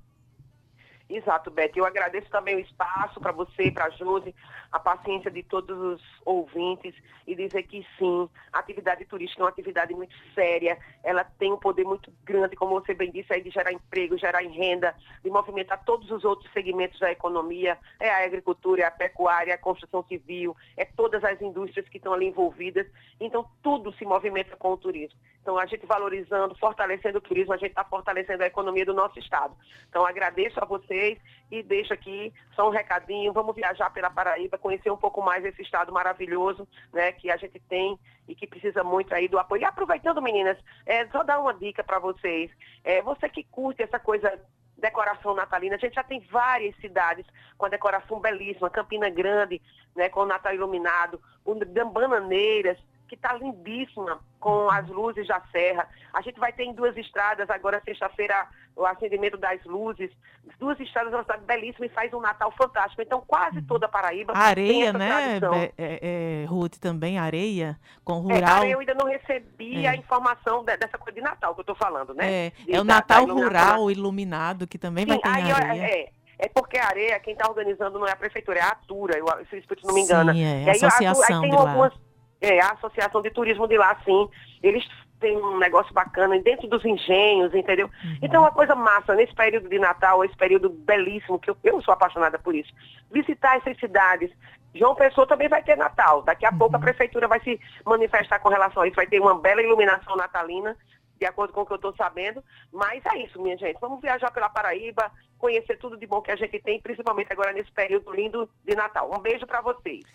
Exato, 1.10 1.50
Beth. 1.50 1.72
Eu 1.76 1.86
agradeço 1.86 2.30
também 2.30 2.56
o 2.56 2.60
espaço 2.60 3.20
para 3.20 3.32
você, 3.32 3.72
para 3.72 3.86
a 3.86 3.90
Josi, 3.90 4.36
a 4.72 4.80
paciência 4.80 5.32
de 5.32 5.42
todos 5.42 5.76
os 5.76 6.02
ouvintes 6.24 6.94
e 7.26 7.36
dizer 7.36 7.64
que 7.64 7.86
sim, 7.98 8.30
a 8.54 8.60
atividade 8.60 9.06
turística 9.06 9.42
é 9.42 9.46
uma 9.46 9.50
atividade 9.50 9.94
muito 9.94 10.16
séria, 10.36 10.78
ela 11.04 11.24
tem 11.24 11.52
um 11.52 11.58
poder 11.58 11.84
muito 11.84 12.12
grande, 12.24 12.56
como 12.56 12.80
você 12.80 12.94
bem 12.94 13.12
disse, 13.12 13.34
aí, 13.34 13.42
de 13.42 13.50
gerar 13.50 13.72
emprego, 13.72 14.18
gerar 14.18 14.40
renda, 14.40 14.96
de 15.24 15.30
movimentar 15.30 15.84
todos 15.84 16.10
os 16.12 16.24
outros 16.24 16.52
segmentos 16.54 17.00
da 17.00 17.12
economia, 17.12 17.78
é 18.00 18.10
a 18.10 18.26
agricultura, 18.26 18.84
é 18.84 18.86
a 18.86 18.92
pecuária, 18.92 19.52
é 19.52 19.56
a 19.56 19.60
construção 19.60 20.04
civil, 20.04 20.56
é 20.78 20.86
todas 20.86 21.24
as 21.24 21.42
indústrias 21.42 21.88
que 21.90 21.98
estão 21.98 22.14
ali 22.14 22.28
envolvidas. 22.28 22.88
Então, 23.20 23.46
tudo 23.64 23.92
se 23.94 24.06
movimenta 24.06 24.56
com 24.56 24.74
o 24.74 24.78
turismo. 24.78 25.18
Então, 25.42 25.58
a 25.58 25.66
gente 25.66 25.86
valorizando, 25.86 26.56
fortalecendo 26.56 27.18
o 27.18 27.22
turismo, 27.22 27.54
a 27.54 27.58
gente 27.58 27.70
está 27.70 27.84
fortalecendo 27.84 28.44
a 28.44 28.48
economia 28.48 28.86
do 28.86 28.94
nosso 28.94 29.18
estado. 29.18 29.56
Então, 29.88 30.06
agradeço 30.06 30.60
a 30.62 30.66
você 30.66 30.99
vocês 31.00 31.18
e 31.50 31.64
deixo 31.64 31.94
aqui 31.94 32.34
só 32.56 32.68
um 32.68 32.72
recadinho. 32.72 33.34
Vamos 33.34 33.56
viajar 33.56 33.90
pela 33.92 34.10
Paraíba, 34.10 34.58
conhecer 34.58 34.92
um 34.92 34.98
pouco 34.98 35.22
mais 35.22 35.44
esse 35.46 35.62
estado 35.62 35.92
maravilhoso 35.92 36.68
né, 36.94 37.12
que 37.14 37.32
a 37.32 37.38
gente 37.38 37.60
tem 37.62 37.98
e 38.28 38.36
que 38.36 38.46
precisa 38.46 38.84
muito 38.84 39.14
aí 39.16 39.28
do 39.28 39.40
apoio. 39.40 39.62
E 39.62 39.66
aproveitando, 39.66 40.22
meninas, 40.22 40.58
é, 40.86 41.08
só 41.08 41.24
dar 41.24 41.40
uma 41.40 41.54
dica 41.54 41.84
para 41.84 42.00
vocês. 42.00 42.52
É, 42.84 43.02
você 43.02 43.28
que 43.30 43.44
curte 43.44 43.82
essa 43.82 44.00
coisa 44.00 44.40
decoração 44.78 45.36
natalina. 45.36 45.76
A 45.76 45.80
gente 45.80 45.96
já 45.96 46.04
tem 46.04 46.22
várias 46.32 46.74
cidades 46.78 47.26
com 47.58 47.66
a 47.66 47.70
decoração 47.70 48.20
belíssima, 48.22 48.70
Campina 48.70 49.10
Grande, 49.10 49.62
né, 49.94 50.08
com 50.08 50.22
o 50.22 50.26
Natal 50.26 50.54
iluminado, 50.54 51.20
o 51.44 51.54
Bananeiras, 51.92 52.78
que 53.10 53.16
está 53.16 53.34
lindíssima 53.34 54.20
com 54.40 54.70
as 54.70 54.88
luzes 54.88 55.28
da 55.28 55.42
serra. 55.52 55.88
A 56.14 56.22
gente 56.22 56.40
vai 56.40 56.54
ter 56.54 56.64
em 56.64 56.74
duas 56.74 56.96
estradas, 56.96 57.50
agora 57.50 57.82
sexta-feira, 57.84 58.48
o 58.76 58.86
acendimento 58.86 59.36
das 59.36 59.62
luzes. 59.66 60.10
Duas 60.58 60.80
estradas, 60.80 61.12
uma 61.12 61.24
cidade 61.24 61.44
belíssima 61.44 61.88
e 61.88 61.90
faz 61.90 62.14
um 62.14 62.22
Natal 62.22 62.54
fantástico. 62.56 63.02
Então, 63.02 63.22
quase 63.28 63.62
toda 63.64 63.88
a 63.88 63.90
Paraíba. 63.90 64.34
Areia, 64.36 64.94
né, 64.94 65.40
é, 65.78 66.44
é, 66.44 66.46
Ruth, 66.48 66.78
também 66.78 67.18
areia, 67.20 67.78
com 68.06 68.20
rural. 68.20 68.64
É, 68.64 68.74
eu 68.74 68.80
ainda 68.80 68.94
não 68.94 69.08
recebi 69.08 69.86
é. 69.86 69.90
a 69.90 69.96
informação 69.96 70.64
de, 70.64 70.78
dessa 70.78 70.98
coisa 70.98 71.16
de 71.16 71.22
Natal 71.22 71.54
que 71.54 71.60
eu 71.60 71.64
estou 71.64 71.76
falando, 71.76 72.14
né? 72.14 72.32
É, 72.32 72.50
de, 72.52 72.76
é 72.76 72.80
o 72.80 72.84
Natal 72.84 73.26
da, 73.26 73.34
rural 73.34 73.92
iluminado, 73.92 74.68
que 74.68 74.78
também 74.78 75.04
Sim, 75.06 75.10
vai 75.10 75.20
ter 75.20 75.30
aí, 75.30 75.52
areia. 75.52 75.84
É, 75.84 76.10
é 76.40 76.48
porque 76.48 76.78
a 76.78 76.88
areia, 76.88 77.20
quem 77.20 77.34
está 77.34 77.50
organizando 77.50 78.00
não 78.00 78.08
é 78.08 78.12
a 78.12 78.16
prefeitura, 78.16 78.60
é 78.60 78.62
a 78.62 78.70
Atura, 78.70 79.18
eu, 79.18 79.26
se 79.50 79.62
não 79.84 79.94
me 79.94 80.02
engana. 80.02 80.34
Sim, 80.34 80.44
é, 80.44 80.70
a 80.70 80.72
associação 80.72 81.42
aí, 81.42 81.46
aí 81.46 81.50
tem 81.50 81.60
algumas, 81.60 81.94
lá 81.94 82.09
é, 82.42 82.62
a 82.62 82.72
Associação 82.72 83.22
de 83.22 83.30
Turismo 83.30 83.68
de 83.68 83.78
lá, 83.78 83.98
sim. 84.06 84.30
Eles 84.62 84.86
têm 85.20 85.38
um 85.38 85.58
negócio 85.58 85.94
bacana 85.94 86.40
dentro 86.40 86.68
dos 86.68 86.84
engenhos, 86.86 87.54
entendeu? 87.54 87.88
Uhum. 87.88 88.18
Então, 88.22 88.42
uma 88.42 88.52
coisa 88.52 88.74
massa, 88.76 89.14
nesse 89.16 89.36
período 89.36 89.68
de 89.68 89.78
Natal, 89.78 90.24
esse 90.24 90.36
período 90.36 90.70
belíssimo, 90.70 91.40
que 91.40 91.50
eu, 91.50 91.58
eu 91.64 91.82
sou 91.82 91.94
apaixonada 91.94 92.40
por 92.40 92.56
isso. 92.56 92.72
Visitar 93.12 93.58
essas 93.58 93.78
cidades. 93.78 94.32
João 94.74 94.96
Pessoa 94.96 95.28
também 95.28 95.50
vai 95.50 95.62
ter 95.64 95.76
Natal. 95.76 96.22
Daqui 96.22 96.46
a 96.46 96.52
uhum. 96.52 96.58
pouco 96.58 96.76
a 96.78 96.80
prefeitura 96.80 97.28
vai 97.28 97.40
se 97.42 97.60
manifestar 97.86 98.40
com 98.40 98.50
relação 98.50 98.84
a 98.84 98.88
isso. 98.88 98.96
Vai 98.96 99.08
ter 99.08 99.20
uma 99.20 99.38
bela 99.38 99.62
iluminação 99.62 100.16
natalina 100.16 100.78
de 101.20 101.26
acordo 101.26 101.54
com 101.54 101.62
o 101.62 101.66
que 101.66 101.74
eu 101.74 101.76
estou 101.76 101.94
sabendo. 101.96 102.42
Mas 102.72 103.06
é 103.06 103.18
isso, 103.18 103.42
minha 103.42 103.58
gente. 103.58 103.80
Vamos 103.82 104.00
viajar 104.00 104.32
pela 104.32 104.50
Paraíba, 104.50 105.12
conhecer 105.38 105.78
tudo 105.78 105.98
de 105.98 106.08
bom 106.08 106.22
que 106.22 106.32
a 106.32 106.36
gente 106.36 106.60
tem, 106.62 106.80
principalmente 106.80 107.32
agora 107.32 107.52
nesse 107.52 107.72
período 107.72 108.12
lindo 108.14 108.50
de 108.64 108.76
Natal. 108.76 109.12
Um 109.14 109.20
beijo 109.20 109.46
para 109.46 109.62
vocês. 109.62 110.06